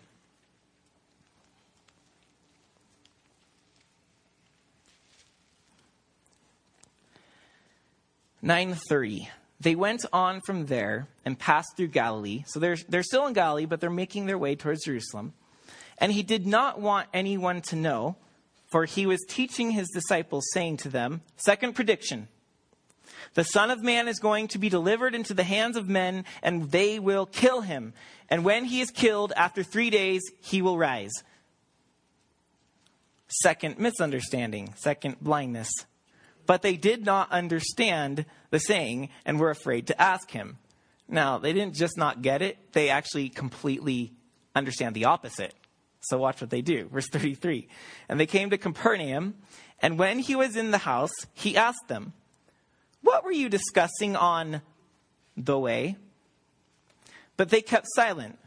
Nine 8.40 8.74
thirty. 8.90 9.30
They 9.58 9.74
went 9.74 10.04
on 10.12 10.42
from 10.44 10.66
there 10.66 11.08
and 11.24 11.38
passed 11.38 11.78
through 11.78 11.88
Galilee. 11.88 12.44
So 12.46 12.60
they're 12.60 12.76
they're 12.90 13.02
still 13.02 13.26
in 13.26 13.32
Galilee, 13.32 13.64
but 13.64 13.80
they're 13.80 13.88
making 13.88 14.26
their 14.26 14.36
way 14.36 14.54
towards 14.54 14.84
Jerusalem. 14.84 15.32
And 15.96 16.12
he 16.12 16.22
did 16.22 16.46
not 16.46 16.78
want 16.78 17.08
anyone 17.14 17.62
to 17.62 17.76
know, 17.76 18.16
for 18.70 18.84
he 18.84 19.06
was 19.06 19.24
teaching 19.26 19.70
his 19.70 19.88
disciples, 19.88 20.44
saying 20.52 20.76
to 20.78 20.90
them, 20.90 21.22
Second 21.38 21.74
prediction 21.74 22.28
the 23.32 23.44
Son 23.44 23.70
of 23.70 23.82
Man 23.82 24.08
is 24.08 24.18
going 24.18 24.48
to 24.48 24.58
be 24.58 24.68
delivered 24.68 25.14
into 25.14 25.34
the 25.34 25.44
hands 25.44 25.76
of 25.76 25.88
men, 25.88 26.24
and 26.42 26.70
they 26.70 26.98
will 26.98 27.26
kill 27.26 27.62
him. 27.62 27.94
And 28.28 28.44
when 28.44 28.64
he 28.66 28.80
is 28.80 28.90
killed, 28.90 29.32
after 29.36 29.62
three 29.62 29.90
days, 29.90 30.22
he 30.40 30.60
will 30.62 30.78
rise. 30.78 31.12
Second 33.28 33.78
misunderstanding, 33.78 34.74
second 34.76 35.16
blindness. 35.20 35.70
But 36.46 36.62
they 36.62 36.76
did 36.76 37.04
not 37.04 37.32
understand 37.32 38.26
the 38.50 38.58
saying 38.58 39.08
and 39.24 39.40
were 39.40 39.50
afraid 39.50 39.86
to 39.88 40.00
ask 40.00 40.30
him. 40.30 40.58
Now, 41.08 41.38
they 41.38 41.52
didn't 41.52 41.74
just 41.74 41.96
not 41.96 42.22
get 42.22 42.42
it, 42.42 42.72
they 42.72 42.90
actually 42.90 43.28
completely 43.28 44.12
understand 44.54 44.94
the 44.94 45.06
opposite. 45.06 45.54
So 46.00 46.18
watch 46.18 46.40
what 46.40 46.50
they 46.50 46.62
do. 46.62 46.88
Verse 46.88 47.08
33. 47.08 47.68
And 48.08 48.20
they 48.20 48.26
came 48.26 48.50
to 48.50 48.58
Capernaum, 48.58 49.34
and 49.80 49.98
when 49.98 50.18
he 50.18 50.36
was 50.36 50.56
in 50.56 50.70
the 50.70 50.78
house, 50.78 51.12
he 51.32 51.56
asked 51.56 51.88
them, 51.88 52.12
what 53.04 53.24
were 53.24 53.32
you 53.32 53.48
discussing 53.48 54.16
on 54.16 54.62
the 55.36 55.58
way? 55.58 55.96
But 57.36 57.50
they 57.50 57.60
kept 57.60 57.86
silent. 57.94 58.38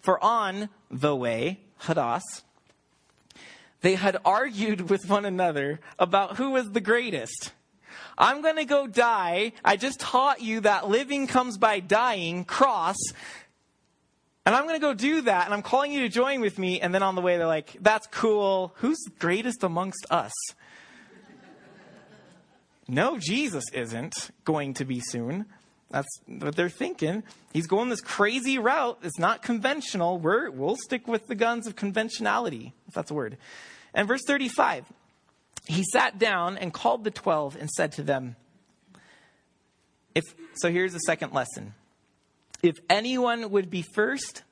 For 0.00 0.22
on 0.22 0.68
the 0.90 1.14
way, 1.14 1.60
Hodos, 1.82 2.42
they 3.80 3.94
had 3.94 4.18
argued 4.24 4.90
with 4.90 5.08
one 5.08 5.24
another 5.24 5.80
about 5.98 6.36
who 6.36 6.50
was 6.50 6.72
the 6.72 6.80
greatest. 6.80 7.52
I'm 8.18 8.42
going 8.42 8.56
to 8.56 8.64
go 8.64 8.86
die. 8.86 9.52
I 9.64 9.76
just 9.76 10.00
taught 10.00 10.42
you 10.42 10.60
that 10.60 10.88
living 10.88 11.26
comes 11.26 11.56
by 11.56 11.80
dying, 11.80 12.44
cross. 12.44 12.96
And 14.44 14.54
I'm 14.54 14.64
going 14.64 14.76
to 14.76 14.86
go 14.86 14.94
do 14.94 15.22
that. 15.22 15.44
And 15.44 15.54
I'm 15.54 15.62
calling 15.62 15.92
you 15.92 16.00
to 16.00 16.08
join 16.08 16.40
with 16.40 16.58
me. 16.58 16.80
And 16.80 16.94
then 16.94 17.02
on 17.02 17.14
the 17.14 17.20
way, 17.20 17.36
they're 17.36 17.46
like, 17.46 17.76
that's 17.80 18.06
cool. 18.08 18.72
Who's 18.76 18.98
greatest 19.18 19.62
amongst 19.62 20.06
us? 20.10 20.32
No, 22.90 23.18
Jesus 23.18 23.64
isn't 23.72 24.30
going 24.44 24.74
to 24.74 24.84
be 24.84 25.00
soon. 25.00 25.46
That's 25.90 26.08
what 26.26 26.54
they're 26.54 26.68
thinking. 26.68 27.24
He's 27.52 27.66
going 27.66 27.88
this 27.88 28.00
crazy 28.00 28.58
route. 28.58 28.98
It's 29.02 29.18
not 29.18 29.42
conventional. 29.42 30.18
We're, 30.18 30.50
we'll 30.50 30.76
stick 30.76 31.08
with 31.08 31.26
the 31.26 31.34
guns 31.34 31.66
of 31.66 31.74
conventionality, 31.74 32.74
if 32.86 32.94
that's 32.94 33.10
a 33.10 33.14
word. 33.14 33.38
And 33.92 34.06
verse 34.06 34.22
35 34.26 34.84
he 35.66 35.84
sat 35.84 36.18
down 36.18 36.58
and 36.58 36.72
called 36.72 37.04
the 37.04 37.10
twelve 37.10 37.56
and 37.56 37.70
said 37.70 37.92
to 37.92 38.02
them, 38.02 38.36
if, 40.14 40.24
so 40.54 40.70
here's 40.70 40.92
the 40.92 40.98
second 41.00 41.32
lesson. 41.32 41.74
If 42.62 42.76
anyone 42.88 43.50
would 43.50 43.70
be 43.70 43.82
first, 43.82 44.42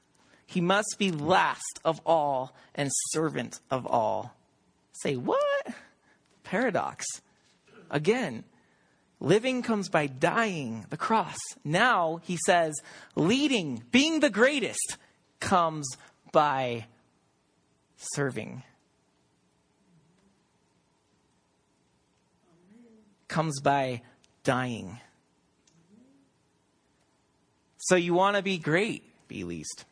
he 0.47 0.61
must 0.61 0.97
be 0.99 1.11
last 1.11 1.81
of 1.85 2.01
all 2.07 2.55
and 2.75 2.91
servant 3.11 3.59
of 3.71 3.87
all. 3.87 4.35
Say, 5.03 5.17
what? 5.17 5.67
Paradox. 6.45 7.05
Again, 7.91 8.45
living 9.21 9.63
comes 9.63 9.89
by 9.89 10.07
dying, 10.07 10.87
the 10.91 10.97
cross. 10.97 11.39
Now, 11.65 12.21
he 12.23 12.39
says, 12.47 12.75
leading, 13.15 13.83
being 13.91 14.21
the 14.21 14.31
greatest, 14.31 14.97
comes 15.41 15.87
by 16.33 16.87
serving. 17.97 18.63
Comes 23.29 23.61
by 23.61 24.03
dying. 24.45 24.99
So 27.79 27.97
you 27.97 28.15
want 28.15 28.37
to 28.37 28.43
be 28.43 28.59
great, 28.59 29.03
be 29.29 29.45
least. 29.45 29.85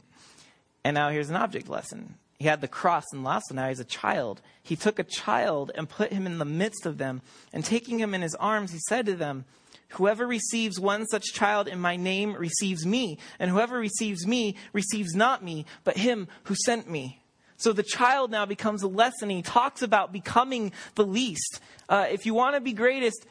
and 0.84 0.94
now 0.94 1.10
here's 1.10 1.30
an 1.30 1.36
object 1.36 1.68
lesson. 1.68 2.14
He 2.40 2.46
had 2.46 2.62
the 2.62 2.68
cross 2.68 3.04
and 3.12 3.22
last 3.22 3.52
now 3.52 3.68
he's 3.68 3.80
a 3.80 3.84
child. 3.84 4.40
He 4.62 4.74
took 4.74 4.98
a 4.98 5.04
child 5.04 5.72
and 5.74 5.86
put 5.86 6.10
him 6.10 6.26
in 6.26 6.38
the 6.38 6.46
midst 6.46 6.86
of 6.86 6.96
them. 6.96 7.20
And 7.52 7.62
taking 7.62 7.98
him 7.98 8.14
in 8.14 8.22
his 8.22 8.34
arms, 8.34 8.72
he 8.72 8.78
said 8.88 9.04
to 9.06 9.14
them, 9.14 9.44
Whoever 9.90 10.26
receives 10.26 10.80
one 10.80 11.06
such 11.06 11.34
child 11.34 11.68
in 11.68 11.78
my 11.80 11.96
name 11.96 12.32
receives 12.32 12.86
me, 12.86 13.18
and 13.38 13.50
whoever 13.50 13.78
receives 13.78 14.26
me 14.26 14.56
receives 14.72 15.14
not 15.14 15.44
me, 15.44 15.66
but 15.84 15.98
him 15.98 16.28
who 16.44 16.54
sent 16.54 16.88
me. 16.88 17.20
So 17.58 17.74
the 17.74 17.82
child 17.82 18.30
now 18.30 18.46
becomes 18.46 18.82
a 18.82 18.88
lesson. 18.88 19.28
He 19.28 19.42
talks 19.42 19.82
about 19.82 20.10
becoming 20.10 20.72
the 20.94 21.04
least. 21.04 21.60
Uh, 21.90 22.06
if 22.10 22.24
you 22.24 22.32
want 22.32 22.54
to 22.54 22.62
be 22.62 22.72
greatest, 22.72 23.26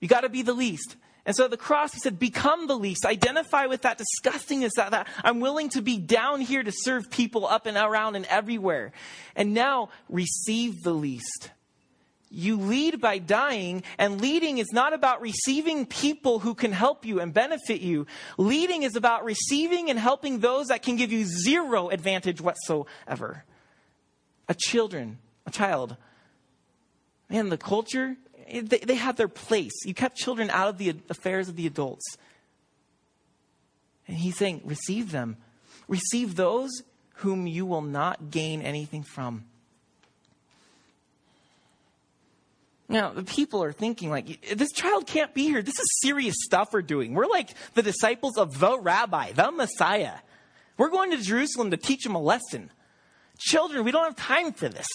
you 0.00 0.08
got 0.08 0.22
to 0.22 0.30
be 0.30 0.40
the 0.40 0.54
least. 0.54 0.96
And 1.26 1.36
so 1.36 1.44
at 1.44 1.50
the 1.50 1.56
cross, 1.56 1.92
he 1.92 2.00
said, 2.00 2.18
Become 2.18 2.66
the 2.66 2.76
least. 2.76 3.04
Identify 3.04 3.66
with 3.66 3.82
that 3.82 3.98
disgustingness, 3.98 4.70
that, 4.76 4.92
that 4.92 5.06
I'm 5.22 5.40
willing 5.40 5.68
to 5.70 5.82
be 5.82 5.98
down 5.98 6.40
here 6.40 6.62
to 6.62 6.72
serve 6.72 7.10
people 7.10 7.46
up 7.46 7.66
and 7.66 7.76
around 7.76 8.16
and 8.16 8.24
everywhere. 8.26 8.92
And 9.36 9.52
now 9.54 9.90
receive 10.08 10.82
the 10.82 10.94
least. 10.94 11.50
You 12.32 12.58
lead 12.58 13.00
by 13.00 13.18
dying, 13.18 13.82
and 13.98 14.20
leading 14.20 14.58
is 14.58 14.72
not 14.72 14.92
about 14.92 15.20
receiving 15.20 15.84
people 15.84 16.38
who 16.38 16.54
can 16.54 16.70
help 16.70 17.04
you 17.04 17.18
and 17.18 17.34
benefit 17.34 17.80
you. 17.80 18.06
Leading 18.38 18.84
is 18.84 18.94
about 18.94 19.24
receiving 19.24 19.90
and 19.90 19.98
helping 19.98 20.38
those 20.38 20.68
that 20.68 20.82
can 20.82 20.94
give 20.94 21.10
you 21.10 21.24
zero 21.24 21.88
advantage 21.88 22.40
whatsoever. 22.40 23.44
A 24.48 24.54
children, 24.54 25.18
a 25.44 25.50
child. 25.50 25.96
Man, 27.28 27.48
the 27.48 27.58
culture 27.58 28.16
they, 28.50 28.78
they 28.78 28.94
had 28.94 29.16
their 29.16 29.28
place. 29.28 29.72
You 29.84 29.94
kept 29.94 30.16
children 30.16 30.50
out 30.50 30.68
of 30.68 30.78
the 30.78 30.96
affairs 31.08 31.48
of 31.48 31.56
the 31.56 31.66
adults. 31.66 32.16
And 34.06 34.16
he's 34.16 34.36
saying, 34.36 34.62
receive 34.64 35.12
them. 35.12 35.36
Receive 35.88 36.36
those 36.36 36.70
whom 37.16 37.46
you 37.46 37.66
will 37.66 37.82
not 37.82 38.30
gain 38.30 38.62
anything 38.62 39.02
from. 39.02 39.44
Now, 42.88 43.10
the 43.10 43.22
people 43.22 43.62
are 43.62 43.72
thinking, 43.72 44.10
like, 44.10 44.56
this 44.56 44.72
child 44.72 45.06
can't 45.06 45.32
be 45.32 45.44
here. 45.44 45.62
This 45.62 45.78
is 45.78 46.00
serious 46.02 46.34
stuff 46.40 46.72
we're 46.72 46.82
doing. 46.82 47.14
We're 47.14 47.26
like 47.26 47.50
the 47.74 47.82
disciples 47.82 48.36
of 48.36 48.58
the 48.58 48.80
rabbi, 48.80 49.30
the 49.30 49.52
Messiah. 49.52 50.14
We're 50.76 50.90
going 50.90 51.12
to 51.12 51.18
Jerusalem 51.18 51.70
to 51.70 51.76
teach 51.76 52.02
them 52.02 52.16
a 52.16 52.20
lesson. 52.20 52.70
Children, 53.38 53.84
we 53.84 53.92
don't 53.92 54.04
have 54.04 54.16
time 54.16 54.52
for 54.52 54.68
this. 54.68 54.88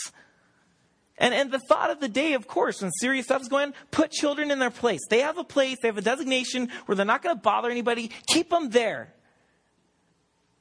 And, 1.18 1.34
and 1.34 1.52
the 1.52 1.60
thought 1.60 1.92
of 1.92 2.02
the 2.02 2.10
day, 2.10 2.34
of 2.34 2.48
course, 2.48 2.82
when 2.82 2.92
serious 2.92 3.26
stuff 3.26 3.42
is 3.42 3.48
going 3.48 3.68
on, 3.68 3.74
put 3.92 4.12
children 4.12 4.52
in 4.52 4.60
their 4.60 4.70
place. 4.70 5.00
They 5.10 5.22
have 5.22 5.38
a 5.38 5.44
place, 5.44 5.78
they 5.82 5.88
have 5.88 5.98
a 5.98 6.02
designation 6.02 6.70
where 6.86 6.96
they're 6.96 7.06
not 7.06 7.22
going 7.22 7.36
to 7.36 7.42
bother 7.42 7.70
anybody. 7.70 8.12
Keep 8.28 8.50
them 8.50 8.70
there. 8.70 9.14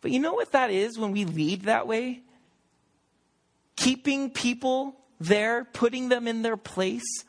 But 0.01 0.12
you 0.12 0.21
know 0.21 0.35
what 0.35 0.53
that 0.53 0.71
is 0.71 0.99
when 0.99 1.12
we 1.12 1.25
lead 1.25 1.62
that 1.62 1.88
way? 1.88 2.21
Keeping 3.77 4.31
people 4.31 4.95
there, 5.19 5.64
putting 5.64 6.09
them 6.09 6.29
in 6.29 6.43
their 6.43 6.57
place. 6.57 7.25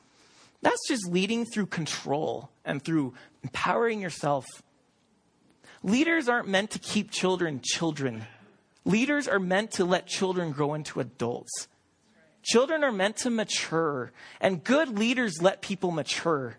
That's 0.62 0.88
just 0.88 1.08
leading 1.08 1.46
through 1.46 1.68
control 1.68 2.52
and 2.64 2.84
through 2.84 3.14
empowering 3.44 4.02
yourself. 4.02 4.46
Leaders 5.84 6.28
aren't 6.28 6.48
meant 6.48 6.72
to 6.72 6.80
keep 6.80 7.12
children 7.12 7.62
children. 7.64 8.26
Leaders 8.84 9.28
are 9.28 9.40
meant 9.40 9.72
to 9.72 9.86
let 9.86 10.06
children 10.06 10.52
grow 10.52 10.74
into 10.74 11.00
adults. 11.00 11.68
Children 12.46 12.84
are 12.84 12.92
meant 12.92 13.18
to 13.18 13.32
mature, 13.32 14.12
and 14.40 14.64
good 14.64 15.00
leaders 15.00 15.42
let 15.42 15.64
people 15.64 15.90
mature. 15.90 16.58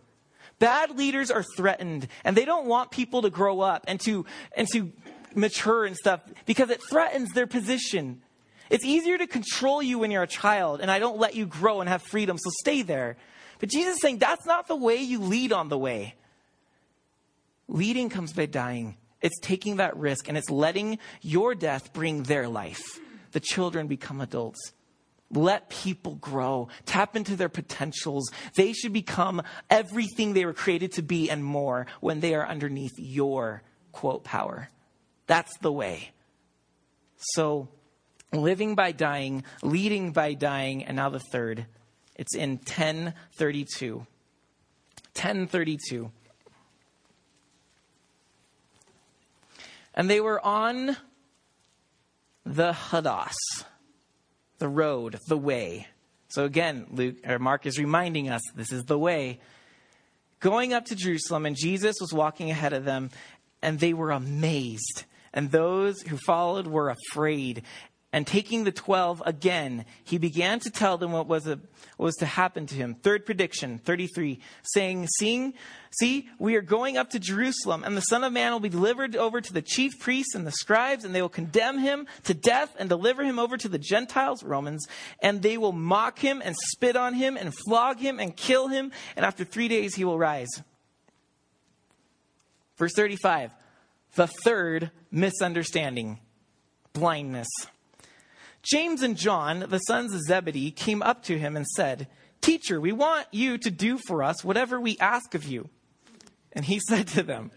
Bad 0.59 0.99
leaders 0.99 1.31
are 1.31 1.45
threatened, 1.57 2.09
and 2.25 2.37
they 2.37 2.45
don't 2.45 2.67
want 2.67 2.91
people 2.91 3.23
to 3.23 3.31
grow 3.31 3.61
up 3.61 3.85
and 3.87 4.01
to, 4.01 4.27
and 4.57 4.67
to 4.73 4.93
mature 5.37 5.85
and 5.85 5.97
stuff 5.97 6.21
because 6.45 6.71
it 6.71 6.83
threatens 6.83 7.31
their 7.35 7.47
position. 7.47 8.21
It's 8.69 8.85
easier 8.85 9.17
to 9.17 9.29
control 9.29 9.81
you 9.81 10.01
when 10.01 10.11
you're 10.11 10.25
a 10.25 10.27
child, 10.27 10.81
and 10.81 10.91
I 10.91 10.99
don't 10.99 11.19
let 11.19 11.37
you 11.37 11.47
grow 11.47 11.81
and 11.81 11.89
have 11.89 12.03
freedom, 12.03 12.37
so 12.37 12.51
stay 12.63 12.83
there. 12.83 13.17
But 13.61 13.69
Jesus 13.69 13.95
is 13.95 14.03
saying 14.03 14.19
that's 14.19 14.45
not 14.45 14.67
the 14.67 14.75
way 14.75 14.97
you 14.97 15.21
lead 15.21 15.53
on 15.53 15.69
the 15.69 15.79
way. 15.79 16.17
Leading 17.69 18.09
comes 18.09 18.33
by 18.33 18.47
dying. 18.47 18.97
It's 19.23 19.39
taking 19.39 19.77
that 19.77 19.97
risk, 19.97 20.29
and 20.29 20.37
it's 20.37 20.51
letting 20.51 20.99
your 21.23 21.55
death 21.55 21.93
bring 21.93 22.25
their 22.25 22.49
life. 22.49 22.99
The 23.31 23.41
children 23.41 23.87
become 23.87 24.21
adults. 24.21 24.73
Let 25.31 25.69
people 25.69 26.15
grow. 26.17 26.69
Tap 26.85 27.17
into 27.17 27.35
their 27.35 27.49
potentials. 27.49 28.31
They 28.55 28.73
should 28.73 28.93
become 28.93 29.43
everything 29.69 30.33
they 30.33 30.45
were 30.45 30.53
created 30.53 30.93
to 30.93 31.03
be 31.03 31.31
and 31.31 31.45
more 31.45 31.87
when 32.01 32.21
they 32.21 32.35
are 32.35 32.47
underneath 32.47 32.95
your 32.97 33.63
quote 33.93 34.23
power. 34.23 34.69
That's 35.27 35.57
the 35.59 35.73
way. 35.73 36.13
So, 37.17 37.69
living 38.33 38.77
by 38.77 38.93
dying, 38.93 39.43
leading 39.63 40.13
by 40.13 40.35
dying, 40.35 40.85
and 40.85 40.97
now 40.97 41.09
the 41.09 41.19
third. 41.19 41.67
It's 42.15 42.35
in 42.35 42.59
1032. 42.59 43.97
1032. 43.97 46.11
And 49.95 50.11
they 50.11 50.21
were 50.21 50.45
on 50.45 50.97
the 52.45 52.73
Hodos 52.73 53.35
the 54.59 54.69
road, 54.69 55.19
the 55.29 55.37
way. 55.37 55.87
So 56.29 56.45
again, 56.45 56.87
Luke 56.91 57.17
or 57.27 57.39
Mark 57.39 57.67
is 57.67 57.79
reminding 57.79 58.29
us 58.29 58.43
this 58.55 58.73
is 58.73 58.85
the 58.85 58.99
way. 58.99 59.41
going 60.41 60.73
up 60.73 60.85
to 60.87 60.97
Jerusalem, 60.97 61.47
and 61.47 61.57
Jesus 61.57 61.97
was 62.01 62.13
walking 62.13 62.51
ahead 62.51 62.73
of 62.73 62.85
them, 62.85 63.11
and 63.63 63.81
they 63.81 63.95
were 63.95 64.11
amazed. 64.11 65.05
And 65.33 65.51
those 65.51 66.01
who 66.03 66.17
followed 66.17 66.67
were 66.67 66.91
afraid. 66.91 67.63
And 68.17 68.27
taking 68.27 68.65
the 68.65 68.73
twelve 68.73 69.23
again, 69.27 69.85
he 70.03 70.17
began 70.17 70.59
to 70.61 70.71
tell 70.71 70.97
them 70.97 71.13
what 71.13 71.27
was, 71.27 71.47
a, 71.47 71.61
what 71.99 72.07
was 72.07 72.15
to 72.17 72.25
happen 72.25 72.65
to 72.67 72.75
him. 72.75 72.95
Third 72.95 73.27
prediction, 73.27 73.77
33, 73.77 74.41
saying, 74.63 75.07
Seeing, 75.19 75.53
See, 76.01 76.27
we 76.39 76.57
are 76.57 76.63
going 76.63 76.97
up 76.97 77.11
to 77.11 77.19
Jerusalem, 77.19 77.85
and 77.85 77.95
the 77.95 78.01
Son 78.01 78.25
of 78.25 78.33
Man 78.33 78.53
will 78.53 78.61
be 78.61 78.71
delivered 78.71 79.17
over 79.17 79.43
to 79.43 79.53
the 79.53 79.61
chief 79.61 79.93
priests 80.01 80.35
and 80.35 80.47
the 80.47 80.53
scribes, 80.53 81.05
and 81.05 81.15
they 81.15 81.21
will 81.21 81.29
condemn 81.29 81.79
him 81.79 82.07
to 82.25 82.33
death 82.33 82.75
and 82.79 82.89
deliver 82.89 83.23
him 83.23 83.39
over 83.39 83.59
to 83.59 83.69
the 83.69 83.79
Gentiles, 83.79 84.43
Romans, 84.43 84.87
and 85.21 85.43
they 85.43 85.59
will 85.59 85.73
mock 85.73 86.19
him 86.19 86.41
and 86.43 86.57
spit 86.57 86.97
on 86.97 87.13
him 87.13 87.37
and 87.37 87.53
flog 87.67 87.99
him 87.99 88.19
and 88.19 88.35
kill 88.35 88.69
him, 88.69 88.93
and 89.15 89.27
after 89.27 89.45
three 89.45 89.69
days 89.69 89.95
he 89.95 90.07
will 90.07 90.19
rise. 90.19 90.63
Verse 92.79 92.95
35, 92.95 93.51
the 94.15 94.27
third 94.27 94.91
misunderstanding 95.11 96.19
blindness. 96.95 97.49
James 98.67 99.03
and 99.03 99.17
John, 99.17 99.67
the 99.69 99.79
sons 99.79 100.13
of 100.13 100.23
Zebedee, 100.23 100.73
came 100.73 101.03
up 101.03 101.23
to 101.25 101.39
him 101.39 101.57
and 101.57 101.67
said, 101.67 102.09
Teacher, 102.41 102.81
we 102.81 102.91
want 102.91 103.27
you 103.31 103.59
to 103.59 103.71
do 103.71 103.99
for 104.07 104.23
us 104.23 104.43
whatever 104.43 104.81
we 104.81 104.99
ask 104.99 105.35
of 105.35 105.45
you. 105.45 105.69
And 106.53 106.65
he 106.65 106.81
said 106.89 107.07
to 107.09 107.23
them, 107.23 107.53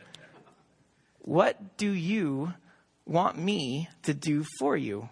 What 1.19 1.77
do 1.77 1.91
you 1.91 2.53
want 3.05 3.37
me 3.39 3.89
to 4.03 4.13
do 4.13 4.45
for 4.59 4.77
you? 4.77 5.09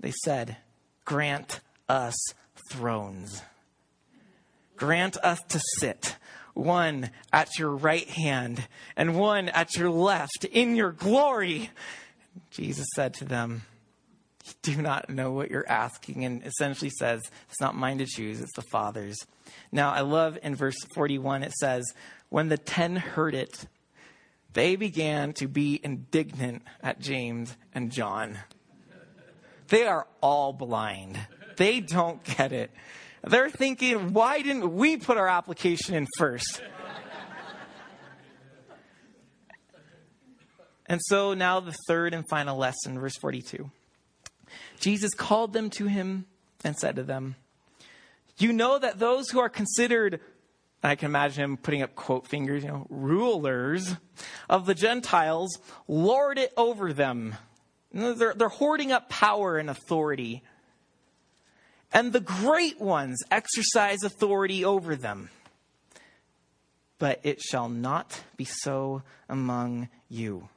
They 0.00 0.12
said, 0.24 0.56
Grant 1.04 1.60
us 1.88 2.16
thrones. 2.68 3.42
Grant 4.76 5.16
us 5.18 5.40
to 5.50 5.60
sit, 5.78 6.16
one 6.52 7.10
at 7.32 7.58
your 7.58 7.70
right 7.70 8.08
hand 8.08 8.66
and 8.96 9.16
one 9.16 9.48
at 9.50 9.76
your 9.76 9.90
left 9.90 10.44
in 10.50 10.74
your 10.74 10.90
glory. 10.90 11.70
Jesus 12.50 12.86
said 12.96 13.14
to 13.14 13.24
them, 13.24 13.62
do 14.62 14.80
not 14.80 15.10
know 15.10 15.32
what 15.32 15.50
you're 15.50 15.68
asking, 15.68 16.24
and 16.24 16.44
essentially 16.44 16.90
says, 16.90 17.22
It's 17.48 17.60
not 17.60 17.74
mine 17.74 17.98
to 17.98 18.06
choose, 18.06 18.40
it's 18.40 18.54
the 18.54 18.62
Father's. 18.62 19.16
Now, 19.72 19.92
I 19.92 20.00
love 20.00 20.38
in 20.42 20.54
verse 20.54 20.76
41, 20.94 21.42
it 21.42 21.52
says, 21.52 21.84
When 22.28 22.48
the 22.48 22.58
ten 22.58 22.96
heard 22.96 23.34
it, 23.34 23.66
they 24.52 24.76
began 24.76 25.32
to 25.34 25.48
be 25.48 25.80
indignant 25.82 26.62
at 26.82 27.00
James 27.00 27.56
and 27.74 27.90
John. 27.90 28.38
They 29.68 29.86
are 29.86 30.06
all 30.20 30.52
blind. 30.52 31.18
They 31.56 31.80
don't 31.80 32.22
get 32.22 32.52
it. 32.52 32.70
They're 33.22 33.50
thinking, 33.50 34.12
why 34.12 34.42
didn't 34.42 34.74
we 34.74 34.96
put 34.96 35.16
our 35.16 35.28
application 35.28 35.94
in 35.94 36.06
first? 36.18 36.62
and 40.86 41.00
so 41.02 41.34
now 41.34 41.60
the 41.60 41.74
third 41.88 42.12
and 42.12 42.28
final 42.28 42.58
lesson, 42.58 42.98
verse 42.98 43.16
42. 43.16 43.70
Jesus 44.78 45.14
called 45.14 45.52
them 45.52 45.70
to 45.70 45.86
him 45.86 46.26
and 46.64 46.76
said 46.76 46.96
to 46.96 47.02
them, 47.02 47.36
You 48.38 48.52
know 48.52 48.78
that 48.78 48.98
those 48.98 49.30
who 49.30 49.38
are 49.40 49.48
considered, 49.48 50.20
I 50.82 50.96
can 50.96 51.06
imagine 51.06 51.44
him 51.44 51.56
putting 51.56 51.82
up 51.82 51.94
quote 51.94 52.26
fingers, 52.26 52.62
you 52.62 52.70
know, 52.70 52.86
rulers 52.90 53.96
of 54.48 54.66
the 54.66 54.74
Gentiles 54.74 55.58
lord 55.88 56.38
it 56.38 56.52
over 56.56 56.92
them. 56.92 57.36
They're, 57.92 58.34
they're 58.34 58.48
hoarding 58.48 58.90
up 58.90 59.08
power 59.08 59.56
and 59.56 59.70
authority. 59.70 60.42
And 61.92 62.12
the 62.12 62.20
great 62.20 62.80
ones 62.80 63.22
exercise 63.30 64.02
authority 64.02 64.64
over 64.64 64.96
them. 64.96 65.30
But 66.98 67.20
it 67.22 67.40
shall 67.40 67.68
not 67.68 68.22
be 68.36 68.44
so 68.44 69.02
among 69.28 69.88
you, 70.08 70.48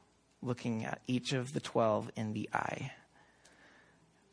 looking 0.42 0.84
at 0.84 1.00
each 1.06 1.32
of 1.32 1.52
the 1.52 1.60
twelve 1.60 2.10
in 2.16 2.32
the 2.32 2.48
eye. 2.52 2.92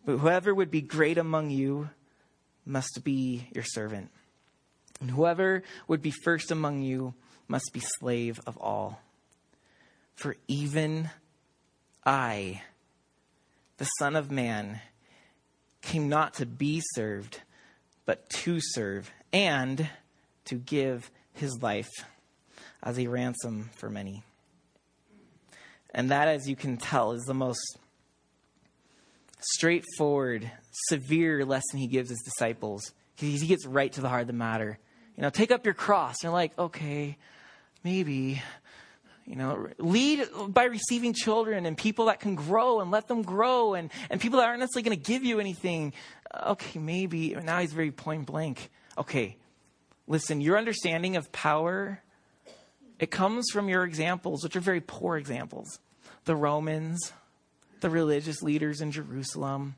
But 0.06 0.18
whoever 0.18 0.54
would 0.54 0.70
be 0.70 0.82
great 0.82 1.18
among 1.18 1.50
you 1.50 1.90
must 2.66 3.04
be 3.04 3.50
your 3.54 3.64
servant. 3.64 4.12
And 5.02 5.12
whoever 5.12 5.64
would 5.88 6.02
be 6.02 6.12
first 6.12 6.52
among 6.52 6.82
you 6.82 7.14
must 7.48 7.72
be 7.74 7.82
slave 7.82 8.40
of 8.48 8.58
all. 8.58 9.02
For 10.16 10.36
even 10.48 11.10
I, 12.06 12.62
the 13.78 13.86
Son 14.00 14.16
of 14.16 14.32
Man, 14.32 14.80
came 15.82 16.08
not 16.08 16.36
to 16.36 16.46
be 16.46 16.82
served, 16.94 17.42
but 18.06 18.30
to 18.30 18.60
serve, 18.60 19.12
and 19.34 19.90
to 20.46 20.56
give 20.56 21.12
his 21.34 21.62
life 21.62 21.92
as 22.82 22.98
a 22.98 23.08
ransom 23.08 23.70
for 23.76 23.90
many. 23.90 24.24
And 25.94 26.10
that, 26.12 26.28
as 26.28 26.48
you 26.48 26.56
can 26.56 26.78
tell, 26.78 27.12
is 27.12 27.24
the 27.24 27.34
most 27.34 27.78
straightforward, 29.40 30.50
severe 30.90 31.46
lesson 31.46 31.80
he 31.80 31.88
gives 31.88 32.10
his 32.10 32.22
disciples. 32.22 32.94
He, 33.16 33.38
gets 33.48 33.66
right 33.66 33.92
to 33.94 34.02
the 34.02 34.10
heart 34.10 34.22
of 34.22 34.28
the 34.28 34.34
matter. 34.34 34.78
You 35.16 35.24
know, 35.24 35.30
take 35.30 35.52
up 35.52 35.66
your 35.66 35.74
cross. 35.74 36.18
And 36.22 36.30
they're 36.30 36.34
like, 36.34 36.58
okay, 36.58 37.18
maybe. 37.84 38.42
You 39.26 39.36
know, 39.36 39.68
lead 39.80 40.28
by 40.50 40.66
receiving 40.66 41.14
children 41.14 41.66
and 41.66 41.78
people 41.78 42.06
that 42.06 42.20
can 42.20 42.36
grow 42.36 42.82
and 42.82 42.92
let 42.92 43.08
them 43.08 43.24
grow 43.24 43.74
and, 43.74 43.90
and 44.10 44.22
people 44.22 44.40
that 44.40 44.48
aren't 44.48 44.60
necessarily 44.60 44.90
going 44.90 45.02
to 45.02 45.12
give 45.12 45.24
you 45.24 45.40
anything. 45.40 45.94
Okay, 46.44 46.80
maybe. 46.80 47.34
Now 47.34 47.60
he's 47.60 47.74
very 47.74 47.92
point 47.92 48.28
blank. 48.28 48.70
Okay, 48.98 49.38
listen, 50.08 50.42
your 50.42 50.58
understanding 50.58 51.16
of 51.16 51.32
power, 51.32 52.04
it 53.00 53.10
comes 53.10 53.50
from 53.52 53.68
your 53.68 53.84
examples, 53.84 54.44
which 54.44 54.56
are 54.56 54.62
very 54.62 54.82
poor 54.82 55.18
examples. 55.18 55.80
The 56.26 56.36
Romans, 56.36 57.12
the 57.86 57.92
religious 57.92 58.42
leaders 58.42 58.82
in 58.82 58.90
Jerusalem. 58.90 59.76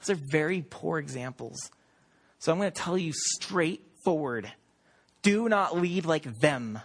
Those 0.00 0.16
are 0.16 0.20
very 0.30 0.64
poor 0.70 0.98
examples. 0.98 1.70
So 2.38 2.50
I'm 2.50 2.56
going 2.56 2.72
to 2.72 2.80
tell 2.80 2.96
you 2.96 3.12
straightforward 3.12 4.50
do 5.20 5.50
not 5.50 5.76
lead 5.76 6.06
like 6.06 6.40
them. 6.40 6.80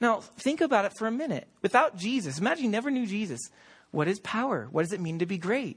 Now, 0.00 0.20
think 0.20 0.62
about 0.62 0.86
it 0.86 0.94
for 0.96 1.06
a 1.06 1.10
minute. 1.10 1.48
Without 1.60 1.98
Jesus, 1.98 2.38
imagine 2.38 2.64
you 2.64 2.70
never 2.70 2.90
knew 2.90 3.06
Jesus. 3.06 3.38
What 3.90 4.08
is 4.08 4.18
power? 4.20 4.68
What 4.72 4.84
does 4.84 4.94
it 4.94 5.02
mean 5.02 5.18
to 5.18 5.26
be 5.26 5.36
great? 5.36 5.76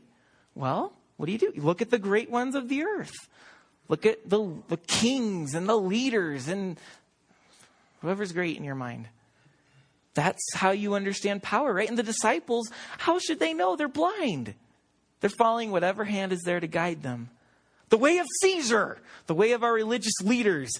Well, 0.55 0.93
what 1.17 1.25
do 1.25 1.33
you 1.33 1.37
do? 1.37 1.51
You 1.53 1.63
look 1.63 1.81
at 1.81 1.91
the 1.91 1.99
great 1.99 2.31
ones 2.31 2.55
of 2.55 2.69
the 2.69 2.83
earth. 2.83 3.27
Look 3.89 4.05
at 4.05 4.29
the, 4.29 4.55
the 4.69 4.77
kings 4.77 5.53
and 5.53 5.67
the 5.67 5.75
leaders 5.75 6.47
and 6.47 6.79
whoever's 8.01 8.31
great 8.31 8.55
in 8.55 8.63
your 8.63 8.75
mind. 8.75 9.09
That's 10.13 10.43
how 10.53 10.71
you 10.71 10.93
understand 10.93 11.41
power, 11.41 11.73
right? 11.73 11.89
And 11.89 11.97
the 11.97 12.03
disciples, 12.03 12.69
how 12.97 13.19
should 13.19 13.39
they 13.39 13.53
know? 13.53 13.75
They're 13.75 13.87
blind. 13.87 14.53
They're 15.19 15.29
following 15.29 15.71
whatever 15.71 16.03
hand 16.03 16.33
is 16.33 16.41
there 16.41 16.59
to 16.59 16.67
guide 16.67 17.01
them. 17.01 17.29
The 17.89 17.97
way 17.97 18.17
of 18.17 18.27
Caesar, 18.41 18.99
the 19.27 19.33
way 19.33 19.53
of 19.53 19.63
our 19.63 19.73
religious 19.73 20.19
leaders. 20.21 20.71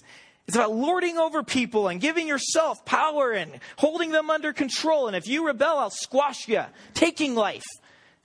It's 0.46 0.56
about 0.56 0.74
lording 0.74 1.16
over 1.16 1.42
people 1.42 1.88
and 1.88 2.00
giving 2.00 2.28
yourself 2.28 2.84
power 2.84 3.32
and 3.32 3.60
holding 3.76 4.10
them 4.10 4.30
under 4.30 4.52
control. 4.52 5.06
And 5.06 5.16
if 5.16 5.26
you 5.26 5.46
rebel, 5.46 5.78
I'll 5.78 5.90
squash 5.90 6.48
you, 6.48 6.62
taking 6.92 7.34
life. 7.34 7.64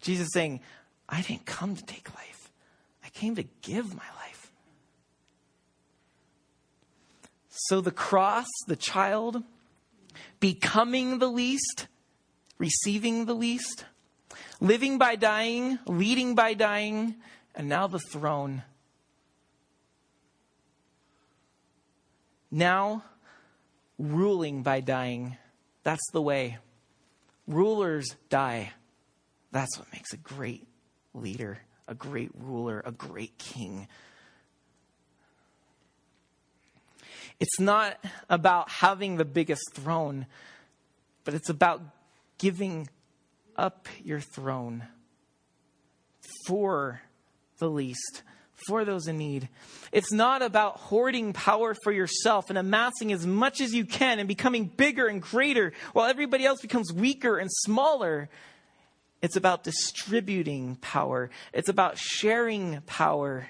Jesus 0.02 0.30
saying, 0.34 0.60
I 1.08 1.22
didn't 1.22 1.46
come 1.46 1.76
to 1.76 1.86
take 1.86 2.14
life, 2.16 2.52
I 3.04 3.10
came 3.10 3.36
to 3.36 3.44
give 3.62 3.96
my 3.96 4.04
life. 4.18 4.52
So 7.50 7.82
the 7.82 7.92
cross, 7.92 8.48
the 8.68 8.76
child, 8.76 9.44
becoming 10.40 11.20
the 11.20 11.28
least, 11.28 11.88
receiving 12.58 13.26
the 13.26 13.34
least, 13.34 13.86
living 14.60 14.98
by 14.98 15.16
dying, 15.16 15.80
leading 15.86 16.36
by 16.36 16.54
dying, 16.54 17.16
and 17.56 17.68
now 17.68 17.88
the 17.88 18.00
throne. 18.00 18.64
Now, 22.52 23.04
ruling 23.98 24.64
by 24.64 24.80
dying. 24.82 25.38
That's 25.84 26.10
the 26.12 26.22
way. 26.22 26.58
Rulers 27.48 28.16
die. 28.30 28.74
That's 29.52 29.78
what 29.78 29.92
makes 29.94 30.14
a 30.14 30.18
great 30.18 30.68
leader, 31.14 31.60
a 31.88 31.96
great 31.96 32.32
ruler, 32.34 32.82
a 32.86 32.92
great 32.92 33.38
king. 33.38 33.88
It's 37.40 37.60
not 37.60 37.98
about 38.30 38.70
having 38.70 39.16
the 39.16 39.26
biggest 39.26 39.74
throne, 39.74 40.26
but 41.24 41.34
it's 41.34 41.50
about 41.50 41.82
giving 42.38 42.90
up 43.56 43.88
your 44.04 44.20
throne 44.20 44.84
for 46.46 47.02
the 47.60 47.70
least, 47.70 48.24
for 48.68 48.84
those 48.84 49.08
in 49.08 49.18
need. 49.18 49.50
It's 49.92 50.12
not 50.12 50.42
about 50.42 50.78
hoarding 50.78 51.34
power 51.34 51.76
for 51.84 51.92
yourself 51.92 52.50
and 52.50 52.58
amassing 52.58 53.12
as 53.12 53.26
much 53.26 53.62
as 53.62 53.74
you 53.74 53.86
can 53.86 54.20
and 54.20 54.28
becoming 54.28 54.66
bigger 54.66 55.08
and 55.08 55.22
greater 55.22 55.74
while 55.94 56.10
everybody 56.10 56.46
else 56.46 56.62
becomes 56.62 56.92
weaker 56.92 57.38
and 57.38 57.50
smaller. 57.52 58.30
It's 59.22 59.36
about 59.36 59.64
distributing 59.64 60.78
power. 60.78 61.30
It's 61.54 61.70
about 61.70 61.98
sharing 61.98 62.82
power. 62.82 63.48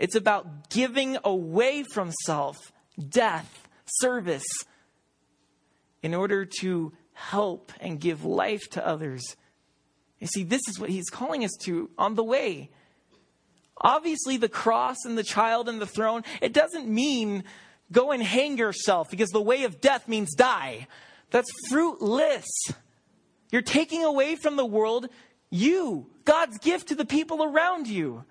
It's 0.00 0.14
about 0.14 0.70
giving 0.70 1.18
away 1.22 1.84
from 1.92 2.10
self 2.24 2.72
death, 2.98 3.68
service, 3.84 4.46
in 6.02 6.14
order 6.14 6.46
to 6.60 6.92
help 7.12 7.70
and 7.80 8.00
give 8.00 8.24
life 8.24 8.62
to 8.70 8.84
others. 8.84 9.36
You 10.18 10.26
see, 10.26 10.42
this 10.42 10.62
is 10.68 10.80
what 10.80 10.88
he's 10.88 11.10
calling 11.10 11.44
us 11.44 11.52
to 11.64 11.90
on 11.98 12.14
the 12.14 12.24
way. 12.24 12.70
Obviously, 13.78 14.38
the 14.38 14.48
cross 14.48 14.96
and 15.04 15.18
the 15.18 15.22
child 15.22 15.68
and 15.68 15.80
the 15.80 15.86
throne, 15.86 16.22
it 16.40 16.54
doesn't 16.54 16.88
mean 16.88 17.44
go 17.92 18.10
and 18.10 18.22
hang 18.22 18.56
yourself 18.56 19.10
because 19.10 19.30
the 19.30 19.40
way 19.40 19.64
of 19.64 19.82
death 19.82 20.08
means 20.08 20.34
die. 20.34 20.86
That's 21.30 21.50
fruitless. 21.68 22.46
You're 23.52 23.62
taking 23.62 24.02
away 24.02 24.36
from 24.36 24.56
the 24.56 24.66
world 24.66 25.08
you, 25.50 26.06
God's 26.24 26.58
gift 26.58 26.88
to 26.88 26.94
the 26.94 27.04
people 27.04 27.42
around 27.42 27.86
you. 27.86 28.24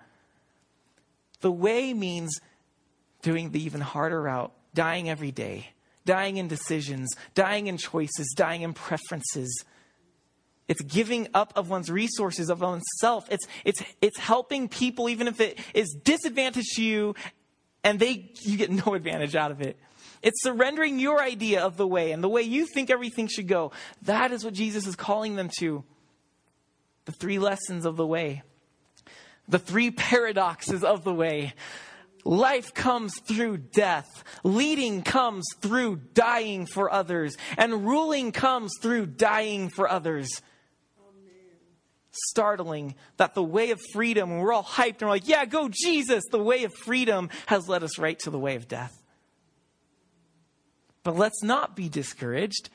The 1.40 1.50
way 1.50 1.94
means 1.94 2.40
doing 3.22 3.50
the 3.50 3.62
even 3.62 3.80
harder 3.80 4.20
route, 4.22 4.52
dying 4.74 5.08
every 5.08 5.30
day, 5.30 5.68
dying 6.04 6.36
in 6.36 6.48
decisions, 6.48 7.10
dying 7.34 7.66
in 7.66 7.76
choices, 7.76 8.32
dying 8.36 8.62
in 8.62 8.72
preferences. 8.72 9.64
It's 10.68 10.82
giving 10.82 11.28
up 11.34 11.52
of 11.56 11.68
one's 11.68 11.90
resources, 11.90 12.48
of 12.48 12.60
oneself. 12.60 13.26
It's, 13.30 13.46
it's, 13.64 13.82
it's 14.00 14.18
helping 14.18 14.68
people, 14.68 15.08
even 15.08 15.26
if 15.28 15.40
it 15.40 15.58
is 15.74 15.96
disadvantage 16.04 16.66
to 16.76 16.82
you 16.82 17.14
and 17.82 17.98
they, 17.98 18.30
you 18.42 18.56
get 18.56 18.70
no 18.70 18.94
advantage 18.94 19.34
out 19.34 19.50
of 19.50 19.60
it. 19.60 19.78
It's 20.22 20.42
surrendering 20.42 20.98
your 20.98 21.20
idea 21.20 21.62
of 21.62 21.76
the 21.76 21.86
way 21.86 22.12
and 22.12 22.22
the 22.22 22.28
way 22.28 22.42
you 22.42 22.66
think 22.66 22.90
everything 22.90 23.26
should 23.26 23.48
go. 23.48 23.72
That 24.02 24.32
is 24.32 24.44
what 24.44 24.52
Jesus 24.52 24.86
is 24.86 24.94
calling 24.94 25.36
them 25.36 25.50
to. 25.60 25.82
The 27.06 27.12
three 27.12 27.38
lessons 27.38 27.86
of 27.86 27.96
the 27.96 28.06
way, 28.06 28.42
the 29.50 29.58
three 29.58 29.90
paradoxes 29.90 30.82
of 30.82 31.04
the 31.04 31.12
way. 31.12 31.54
Life 32.24 32.74
comes 32.74 33.12
through 33.24 33.58
death. 33.58 34.24
Leading 34.44 35.02
comes 35.02 35.44
through 35.60 35.96
dying 36.14 36.66
for 36.66 36.90
others. 36.90 37.36
And 37.56 37.86
ruling 37.86 38.32
comes 38.32 38.72
through 38.80 39.06
dying 39.06 39.68
for 39.68 39.88
others. 39.88 40.28
Startling 42.12 42.94
that 43.16 43.34
the 43.34 43.42
way 43.42 43.70
of 43.70 43.80
freedom, 43.92 44.38
we're 44.38 44.52
all 44.52 44.64
hyped 44.64 45.00
and 45.00 45.02
we're 45.02 45.10
like, 45.10 45.28
yeah, 45.28 45.44
go 45.44 45.68
Jesus, 45.70 46.24
the 46.30 46.42
way 46.42 46.64
of 46.64 46.74
freedom 46.74 47.30
has 47.46 47.68
led 47.68 47.82
us 47.82 47.98
right 47.98 48.18
to 48.20 48.30
the 48.30 48.38
way 48.38 48.56
of 48.56 48.68
death. 48.68 48.96
But 51.02 51.16
let's 51.16 51.42
not 51.42 51.76
be 51.76 51.88
discouraged 51.88 52.68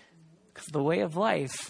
because 0.53 0.67
the 0.67 0.81
way 0.81 1.01
of 1.01 1.15
life 1.15 1.69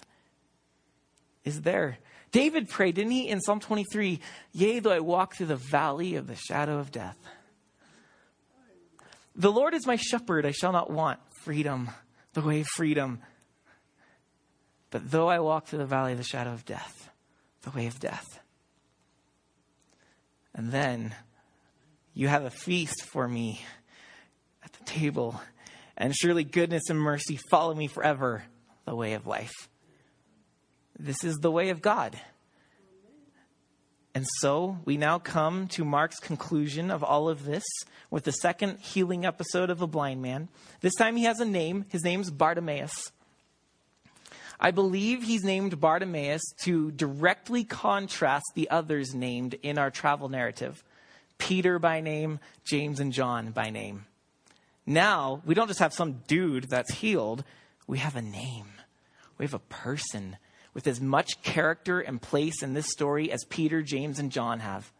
is 1.44 1.62
there. 1.62 1.98
David 2.36 2.68
prayed, 2.68 2.96
didn't 2.96 3.12
he, 3.12 3.28
in 3.28 3.40
Psalm 3.40 3.60
23? 3.60 4.20
Yea, 4.52 4.78
though 4.80 4.92
I 4.92 5.00
walk 5.00 5.34
through 5.34 5.46
the 5.46 5.56
valley 5.56 6.16
of 6.16 6.26
the 6.26 6.34
shadow 6.34 6.76
of 6.76 6.92
death. 6.92 7.16
The 9.34 9.50
Lord 9.50 9.72
is 9.72 9.86
my 9.86 9.96
shepherd, 9.96 10.44
I 10.44 10.50
shall 10.50 10.70
not 10.70 10.90
want 10.90 11.18
freedom, 11.44 11.88
the 12.34 12.42
way 12.42 12.60
of 12.60 12.66
freedom. 12.66 13.20
But 14.90 15.10
though 15.10 15.30
I 15.30 15.38
walk 15.38 15.66
through 15.66 15.78
the 15.78 15.86
valley 15.86 16.12
of 16.12 16.18
the 16.18 16.24
shadow 16.24 16.52
of 16.52 16.66
death, 16.66 17.08
the 17.62 17.70
way 17.70 17.86
of 17.86 17.98
death. 17.98 18.26
And 20.54 20.70
then 20.70 21.14
you 22.12 22.28
have 22.28 22.44
a 22.44 22.50
feast 22.50 23.06
for 23.06 23.26
me 23.26 23.64
at 24.62 24.74
the 24.74 24.84
table, 24.84 25.40
and 25.96 26.14
surely 26.14 26.44
goodness 26.44 26.90
and 26.90 27.00
mercy 27.00 27.38
follow 27.50 27.74
me 27.74 27.86
forever, 27.86 28.44
the 28.84 28.94
way 28.94 29.14
of 29.14 29.26
life. 29.26 29.70
This 30.98 31.22
is 31.24 31.36
the 31.36 31.50
way 31.50 31.68
of 31.70 31.82
God. 31.82 32.18
And 34.14 34.26
so 34.38 34.78
we 34.86 34.96
now 34.96 35.18
come 35.18 35.68
to 35.68 35.84
Mark's 35.84 36.18
conclusion 36.18 36.90
of 36.90 37.04
all 37.04 37.28
of 37.28 37.44
this 37.44 37.64
with 38.10 38.24
the 38.24 38.32
second 38.32 38.78
healing 38.78 39.26
episode 39.26 39.68
of 39.68 39.78
the 39.78 39.86
blind 39.86 40.22
man. 40.22 40.48
This 40.80 40.94
time 40.94 41.16
he 41.16 41.24
has 41.24 41.38
a 41.38 41.44
name. 41.44 41.84
His 41.90 42.02
name's 42.02 42.30
Bartimaeus. 42.30 43.12
I 44.58 44.70
believe 44.70 45.22
he's 45.22 45.44
named 45.44 45.78
Bartimaeus 45.80 46.40
to 46.62 46.90
directly 46.92 47.62
contrast 47.62 48.46
the 48.54 48.70
others 48.70 49.14
named 49.14 49.54
in 49.62 49.76
our 49.76 49.90
travel 49.90 50.30
narrative 50.30 50.82
Peter 51.36 51.78
by 51.78 52.00
name, 52.00 52.40
James 52.64 52.98
and 52.98 53.12
John 53.12 53.50
by 53.50 53.68
name. 53.68 54.06
Now, 54.86 55.42
we 55.44 55.54
don't 55.54 55.68
just 55.68 55.80
have 55.80 55.92
some 55.92 56.22
dude 56.26 56.70
that's 56.70 56.94
healed, 56.94 57.44
we 57.86 57.98
have 57.98 58.16
a 58.16 58.22
name, 58.22 58.68
we 59.36 59.44
have 59.44 59.52
a 59.52 59.58
person 59.58 60.38
with 60.76 60.86
as 60.86 61.00
much 61.00 61.40
character 61.40 62.00
and 62.00 62.20
place 62.20 62.62
in 62.62 62.74
this 62.74 62.90
story 62.90 63.32
as 63.32 63.46
Peter, 63.48 63.80
James, 63.80 64.18
and 64.18 64.30
John 64.30 64.60
have. 64.60 64.92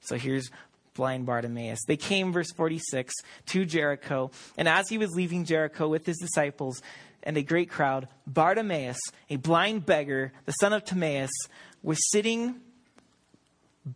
So 0.00 0.16
here's 0.16 0.50
blind 0.94 1.24
Bartimaeus. 1.24 1.78
They 1.86 1.96
came, 1.96 2.32
verse 2.32 2.50
46, 2.50 3.14
to 3.46 3.64
Jericho. 3.64 4.32
And 4.56 4.68
as 4.68 4.88
he 4.88 4.98
was 4.98 5.14
leaving 5.14 5.44
Jericho 5.44 5.86
with 5.86 6.04
his 6.04 6.18
disciples 6.18 6.82
and 7.22 7.36
a 7.36 7.42
great 7.42 7.70
crowd, 7.70 8.08
Bartimaeus, 8.26 8.98
a 9.30 9.36
blind 9.36 9.86
beggar, 9.86 10.32
the 10.46 10.52
son 10.52 10.72
of 10.72 10.84
Timaeus, 10.84 11.30
was 11.80 12.10
sitting 12.10 12.56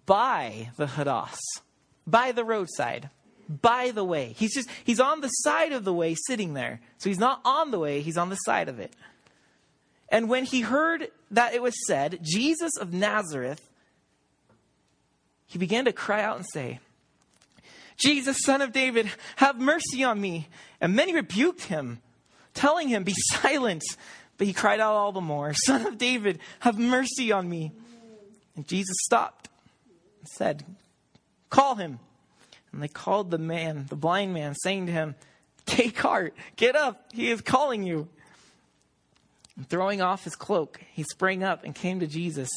by 0.07 0.70
the 0.76 0.86
Hodos, 0.86 1.36
by 2.07 2.30
the 2.30 2.44
roadside, 2.44 3.11
by 3.48 3.90
the 3.90 4.05
way. 4.05 4.36
He's 4.38 4.55
just, 4.55 4.68
he's 4.84 5.00
on 5.00 5.20
the 5.20 5.28
side 5.28 5.72
of 5.72 5.82
the 5.82 5.92
way 5.92 6.14
sitting 6.28 6.55
there. 6.55 6.80
So 6.98 7.11
he's 7.11 7.18
not 7.18 7.40
on 7.44 7.72
the 7.72 7.80
way, 7.80 8.03
he's 8.03 8.16
on 8.16 8.28
the 8.28 8.36
side 8.36 8.68
of 8.68 8.78
it. 8.78 8.94
And 10.12 10.28
when 10.28 10.44
he 10.44 10.60
heard 10.60 11.08
that 11.30 11.54
it 11.54 11.62
was 11.62 11.74
said, 11.86 12.20
Jesus 12.22 12.76
of 12.78 12.92
Nazareth, 12.92 13.66
he 15.46 15.58
began 15.58 15.86
to 15.86 15.92
cry 15.92 16.22
out 16.22 16.36
and 16.36 16.46
say, 16.52 16.80
Jesus, 17.96 18.36
son 18.44 18.60
of 18.60 18.72
David, 18.72 19.10
have 19.36 19.58
mercy 19.58 20.04
on 20.04 20.20
me. 20.20 20.48
And 20.82 20.94
many 20.94 21.14
rebuked 21.14 21.62
him, 21.62 22.02
telling 22.52 22.88
him, 22.88 23.04
Be 23.04 23.14
silent. 23.16 23.82
But 24.36 24.46
he 24.46 24.52
cried 24.52 24.80
out 24.80 24.94
all 24.94 25.12
the 25.12 25.20
more, 25.20 25.54
Son 25.54 25.86
of 25.86 25.98
David, 25.98 26.40
have 26.60 26.78
mercy 26.78 27.32
on 27.32 27.48
me. 27.48 27.72
And 28.54 28.68
Jesus 28.68 28.96
stopped 29.04 29.48
and 30.20 30.28
said, 30.28 30.64
Call 31.48 31.76
him. 31.76 32.00
And 32.72 32.82
they 32.82 32.88
called 32.88 33.30
the 33.30 33.38
man, 33.38 33.86
the 33.88 33.96
blind 33.96 34.34
man, 34.34 34.54
saying 34.56 34.86
to 34.86 34.92
him, 34.92 35.14
Take 35.64 35.98
heart, 35.98 36.34
get 36.56 36.76
up, 36.76 37.12
he 37.14 37.30
is 37.30 37.40
calling 37.40 37.82
you. 37.84 38.08
And 39.57 39.68
throwing 39.68 40.00
off 40.00 40.24
his 40.24 40.34
cloak, 40.34 40.80
he 40.92 41.03
sprang 41.03 41.42
up 41.42 41.64
and 41.64 41.74
came 41.74 42.00
to 42.00 42.07
Jesus. 42.07 42.48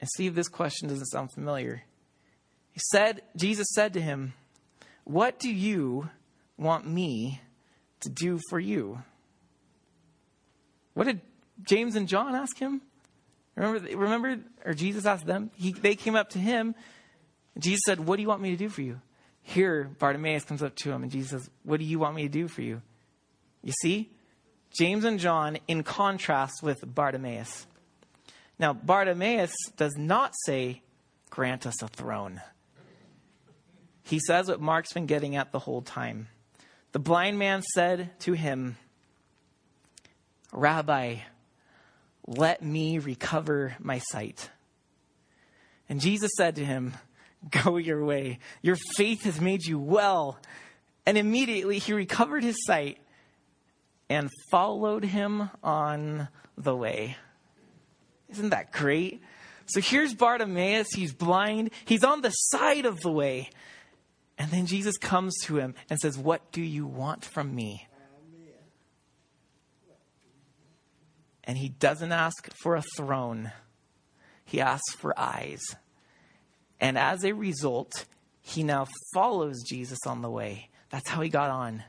And 0.00 0.08
see 0.16 0.26
if 0.26 0.34
this 0.34 0.48
question 0.48 0.88
doesn't 0.88 1.06
sound 1.06 1.32
familiar. 1.32 1.82
He 2.72 2.80
said, 2.90 3.22
Jesus 3.36 3.68
said 3.74 3.94
to 3.94 4.00
him, 4.00 4.34
What 5.04 5.38
do 5.38 5.50
you 5.50 6.08
want 6.56 6.86
me 6.86 7.40
to 8.00 8.08
do 8.08 8.38
for 8.48 8.58
you? 8.58 9.02
What 10.94 11.06
did 11.06 11.20
James 11.62 11.96
and 11.96 12.08
John 12.08 12.34
ask 12.34 12.58
him? 12.58 12.80
Remember, 13.56 13.96
remember 13.96 14.38
or 14.64 14.74
Jesus 14.74 15.04
asked 15.04 15.26
them? 15.26 15.50
He, 15.56 15.72
they 15.72 15.94
came 15.94 16.14
up 16.14 16.30
to 16.30 16.38
him. 16.38 16.74
Jesus 17.58 17.82
said, 17.84 18.00
What 18.00 18.16
do 18.16 18.22
you 18.22 18.28
want 18.28 18.40
me 18.40 18.50
to 18.50 18.56
do 18.56 18.68
for 18.68 18.82
you? 18.82 19.00
Here, 19.42 19.90
Bartimaeus 19.98 20.44
comes 20.44 20.62
up 20.62 20.76
to 20.76 20.90
him, 20.90 21.02
and 21.02 21.10
Jesus 21.10 21.30
says, 21.30 21.50
What 21.64 21.80
do 21.80 21.84
you 21.84 21.98
want 21.98 22.14
me 22.14 22.22
to 22.22 22.28
do 22.28 22.48
for 22.48 22.62
you? 22.62 22.82
You 23.62 23.72
see? 23.82 24.10
James 24.72 25.04
and 25.04 25.18
John 25.18 25.58
in 25.66 25.82
contrast 25.82 26.62
with 26.62 26.78
Bartimaeus. 26.82 27.66
Now, 28.58 28.72
Bartimaeus 28.72 29.54
does 29.76 29.94
not 29.96 30.34
say, 30.44 30.82
Grant 31.30 31.66
us 31.66 31.80
a 31.82 31.88
throne. 31.88 32.40
He 34.02 34.18
says 34.18 34.48
what 34.48 34.60
Mark's 34.60 34.92
been 34.92 35.06
getting 35.06 35.36
at 35.36 35.52
the 35.52 35.60
whole 35.60 35.82
time. 35.82 36.28
The 36.92 36.98
blind 36.98 37.38
man 37.38 37.62
said 37.62 38.10
to 38.20 38.32
him, 38.32 38.76
Rabbi, 40.52 41.18
let 42.26 42.62
me 42.62 42.98
recover 42.98 43.76
my 43.78 43.98
sight. 43.98 44.50
And 45.88 46.00
Jesus 46.00 46.30
said 46.36 46.56
to 46.56 46.64
him, 46.64 46.94
Go 47.64 47.76
your 47.76 48.04
way. 48.04 48.38
Your 48.62 48.76
faith 48.96 49.24
has 49.24 49.40
made 49.40 49.64
you 49.64 49.78
well. 49.78 50.38
And 51.06 51.16
immediately 51.16 51.78
he 51.78 51.92
recovered 51.92 52.44
his 52.44 52.56
sight 52.66 52.98
and 54.10 54.28
followed 54.50 55.04
him 55.04 55.48
on 55.62 56.28
the 56.58 56.76
way. 56.76 57.16
Isn't 58.28 58.50
that 58.50 58.72
great? 58.72 59.22
So 59.66 59.80
here's 59.80 60.14
Bartimaeus. 60.14 60.88
He's 60.94 61.12
blind. 61.12 61.70
He's 61.84 62.02
on 62.02 62.20
the 62.20 62.30
side 62.30 62.86
of 62.86 63.00
the 63.00 63.12
way. 63.12 63.50
And 64.36 64.50
then 64.50 64.66
Jesus 64.66 64.98
comes 64.98 65.38
to 65.44 65.58
him 65.58 65.74
and 65.88 65.98
says, 65.98 66.18
What 66.18 66.50
do 66.50 66.60
you 66.60 66.86
want 66.86 67.24
from 67.24 67.54
me? 67.54 67.86
And 71.44 71.56
he 71.56 71.68
doesn't 71.68 72.12
ask 72.12 72.48
for 72.62 72.74
a 72.74 72.82
throne, 72.96 73.52
he 74.44 74.60
asks 74.60 74.94
for 74.94 75.18
eyes. 75.18 75.62
And 76.80 76.98
as 76.98 77.24
a 77.24 77.32
result, 77.32 78.06
he 78.40 78.64
now 78.64 78.86
follows 79.14 79.62
Jesus 79.68 79.98
on 80.06 80.22
the 80.22 80.30
way. 80.30 80.70
That's 80.88 81.08
how 81.08 81.20
he 81.20 81.28
got 81.28 81.50
on. 81.50 81.84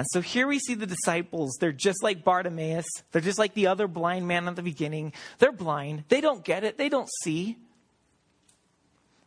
And 0.00 0.06
so 0.12 0.22
here 0.22 0.46
we 0.46 0.58
see 0.58 0.72
the 0.72 0.86
disciples. 0.86 1.58
They're 1.60 1.72
just 1.72 2.02
like 2.02 2.24
Bartimaeus. 2.24 2.86
They're 3.12 3.20
just 3.20 3.38
like 3.38 3.52
the 3.52 3.66
other 3.66 3.86
blind 3.86 4.26
man 4.26 4.48
at 4.48 4.56
the 4.56 4.62
beginning. 4.62 5.12
They're 5.38 5.52
blind. 5.52 6.04
They 6.08 6.22
don't 6.22 6.42
get 6.42 6.64
it. 6.64 6.78
They 6.78 6.88
don't 6.88 7.10
see. 7.22 7.58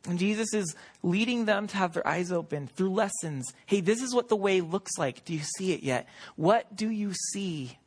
And 0.07 0.17
Jesus 0.17 0.51
is 0.51 0.75
leading 1.03 1.45
them 1.45 1.67
to 1.67 1.77
have 1.77 1.93
their 1.93 2.07
eyes 2.07 2.31
open 2.31 2.65
through 2.65 2.89
lessons. 2.89 3.53
Hey, 3.67 3.81
this 3.81 4.01
is 4.01 4.15
what 4.15 4.29
the 4.29 4.35
way 4.35 4.61
looks 4.61 4.93
like. 4.97 5.23
Do 5.25 5.33
you 5.33 5.41
see 5.43 5.73
it 5.73 5.83
yet? 5.83 6.07
What 6.37 6.75
do 6.75 6.89
you 6.89 7.13
see? 7.13 7.77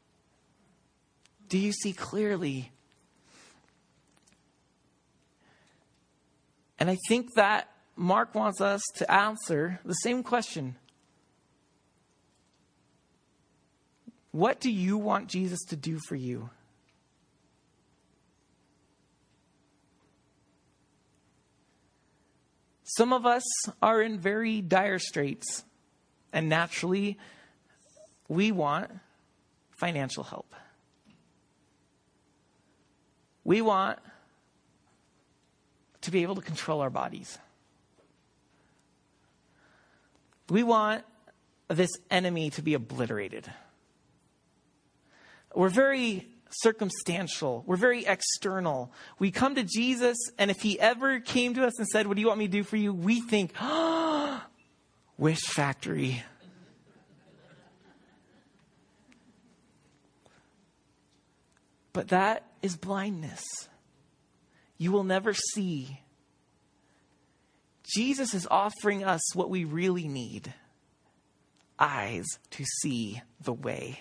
Do 1.49 1.59
you 1.59 1.73
see 1.73 1.93
clearly? 1.93 2.71
And 6.79 6.89
I 6.89 6.99
think 7.09 7.35
that 7.35 7.69
Mark 7.97 8.33
wants 8.37 8.61
us 8.61 8.83
to 8.99 9.11
answer 9.11 9.81
the 9.85 9.95
same 9.95 10.23
question 10.23 10.77
What 14.37 14.61
do 14.61 14.71
you 14.71 14.99
want 14.99 15.29
Jesus 15.29 15.65
to 15.69 15.77
do 15.77 15.99
for 15.99 16.15
you? 16.15 16.51
Some 22.85 23.15
of 23.15 23.25
us 23.25 23.45
are 23.81 24.03
in 24.03 24.19
very 24.19 24.61
dire 24.61 24.99
straits, 24.99 25.65
and 26.35 26.51
naturally, 26.51 27.17
we 28.29 28.53
want 28.53 28.91
financial 29.71 30.23
help. 30.23 30.55
We 33.43 33.63
want 33.63 33.99
to 36.03 36.11
be 36.11 36.25
able 36.25 36.35
to 36.35 36.43
control 36.43 36.83
our 36.83 36.91
bodies. 36.91 37.39
We 40.51 40.63
want 40.63 41.05
this 41.69 41.91
enemy 42.11 42.51
to 42.51 42.61
be 42.61 42.75
obliterated. 42.75 43.51
We're 45.57 45.71
very 45.71 46.29
circumstantial. 46.51 47.65
We're 47.67 47.77
very 47.77 48.05
external. 48.05 48.93
We 49.19 49.31
come 49.31 49.55
to 49.55 49.65
Jesus, 49.65 50.19
and 50.39 50.51
if 50.51 50.61
he 50.61 50.79
ever 50.79 51.19
came 51.19 51.55
to 51.55 51.67
us 51.67 51.79
and 51.79 51.89
said, 51.89 52.07
What 52.07 52.17
do 52.17 52.21
you 52.21 52.27
want 52.27 52.39
me 52.39 52.47
to 52.47 52.53
do 52.53 52.63
for 52.63 52.77
you? 52.77 52.93
We 52.93 53.23
think, 53.23 53.53
oh, 53.61 54.45
Wish 55.19 55.41
factory. 55.41 56.23
But 61.95 62.09
that 62.09 62.45
is 62.61 62.77
blindness. 62.77 63.43
You 64.77 64.93
will 64.93 65.05
never 65.05 65.33
see. 65.33 66.01
Jesus 67.95 68.35
is 68.35 68.47
offering 68.51 69.05
us 69.05 69.35
what 69.35 69.49
we 69.49 69.65
really 69.65 70.07
need 70.07 70.53
eyes 71.79 72.27
to 72.51 72.65
see 72.83 73.23
the 73.41 73.55
way. 73.55 74.01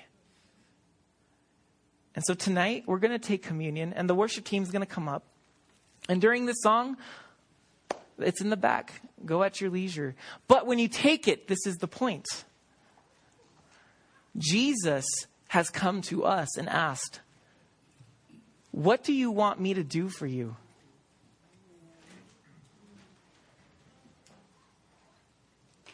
And 2.16 2.24
so 2.26 2.34
tonight 2.34 2.84
we're 2.88 2.99
going 2.99 3.11
to 3.11 3.20
take 3.20 3.43
communion, 3.43 3.93
and 3.93 4.09
the 4.09 4.16
worship 4.16 4.45
team 4.45 4.63
is 4.63 4.72
going 4.72 4.82
to 4.82 4.88
come 4.88 5.09
up. 5.09 5.24
And 6.07 6.22
during 6.22 6.45
this 6.45 6.61
song, 6.61 6.97
it's 8.18 8.41
in 8.41 8.49
the 8.49 8.57
back. 8.57 9.01
Go 9.26 9.43
at 9.43 9.59
your 9.59 9.70
leisure. 9.70 10.16
But 10.47 10.66
when 10.66 10.80
you 10.80 10.88
take 10.88 11.28
it, 11.28 11.47
this 11.47 11.66
is 11.66 11.76
the 11.78 11.88
point. 11.88 12.26
Jesus 14.38 15.05
has 15.49 15.70
come 15.70 16.01
to 16.03 16.24
us 16.24 16.57
and 16.57 16.70
asked, 16.70 17.20
What 18.72 19.03
do 19.03 19.13
you 19.13 19.32
want 19.32 19.59
me 19.59 19.74
to 19.74 19.84
do 19.84 20.09
for 20.09 20.26
you? 20.26 20.55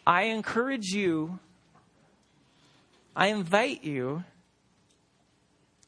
I 0.05 0.23
encourage 0.23 0.87
you, 0.87 1.39
I 3.15 3.27
invite 3.27 3.83
you 3.83 4.23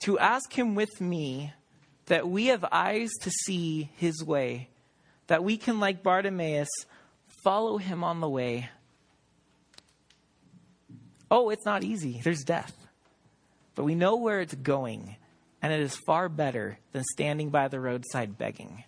to 0.03 0.19
ask 0.19 0.57
Him 0.57 0.75
with 0.75 1.01
me 1.01 1.53
that 2.05 2.27
we 2.27 2.47
have 2.47 2.65
eyes 2.71 3.11
to 3.21 3.29
see 3.29 3.89
His 3.95 4.23
way, 4.23 4.69
that 5.27 5.43
we 5.43 5.57
can, 5.57 5.79
like 5.79 6.03
Bartimaeus, 6.03 6.69
follow 7.43 7.77
Him 7.77 8.03
on 8.03 8.19
the 8.19 8.29
way. 8.29 8.69
Oh, 11.31 11.49
it's 11.49 11.65
not 11.65 11.83
easy. 11.83 12.21
There's 12.23 12.43
death. 12.43 12.75
But 13.75 13.85
we 13.85 13.95
know 13.95 14.17
where 14.17 14.39
it's 14.39 14.53
going, 14.53 15.15
and 15.61 15.73
it 15.73 15.79
is 15.79 15.95
far 16.05 16.29
better 16.29 16.77
than 16.91 17.03
standing 17.13 17.49
by 17.49 17.67
the 17.67 17.79
roadside 17.79 18.37
begging. 18.37 18.83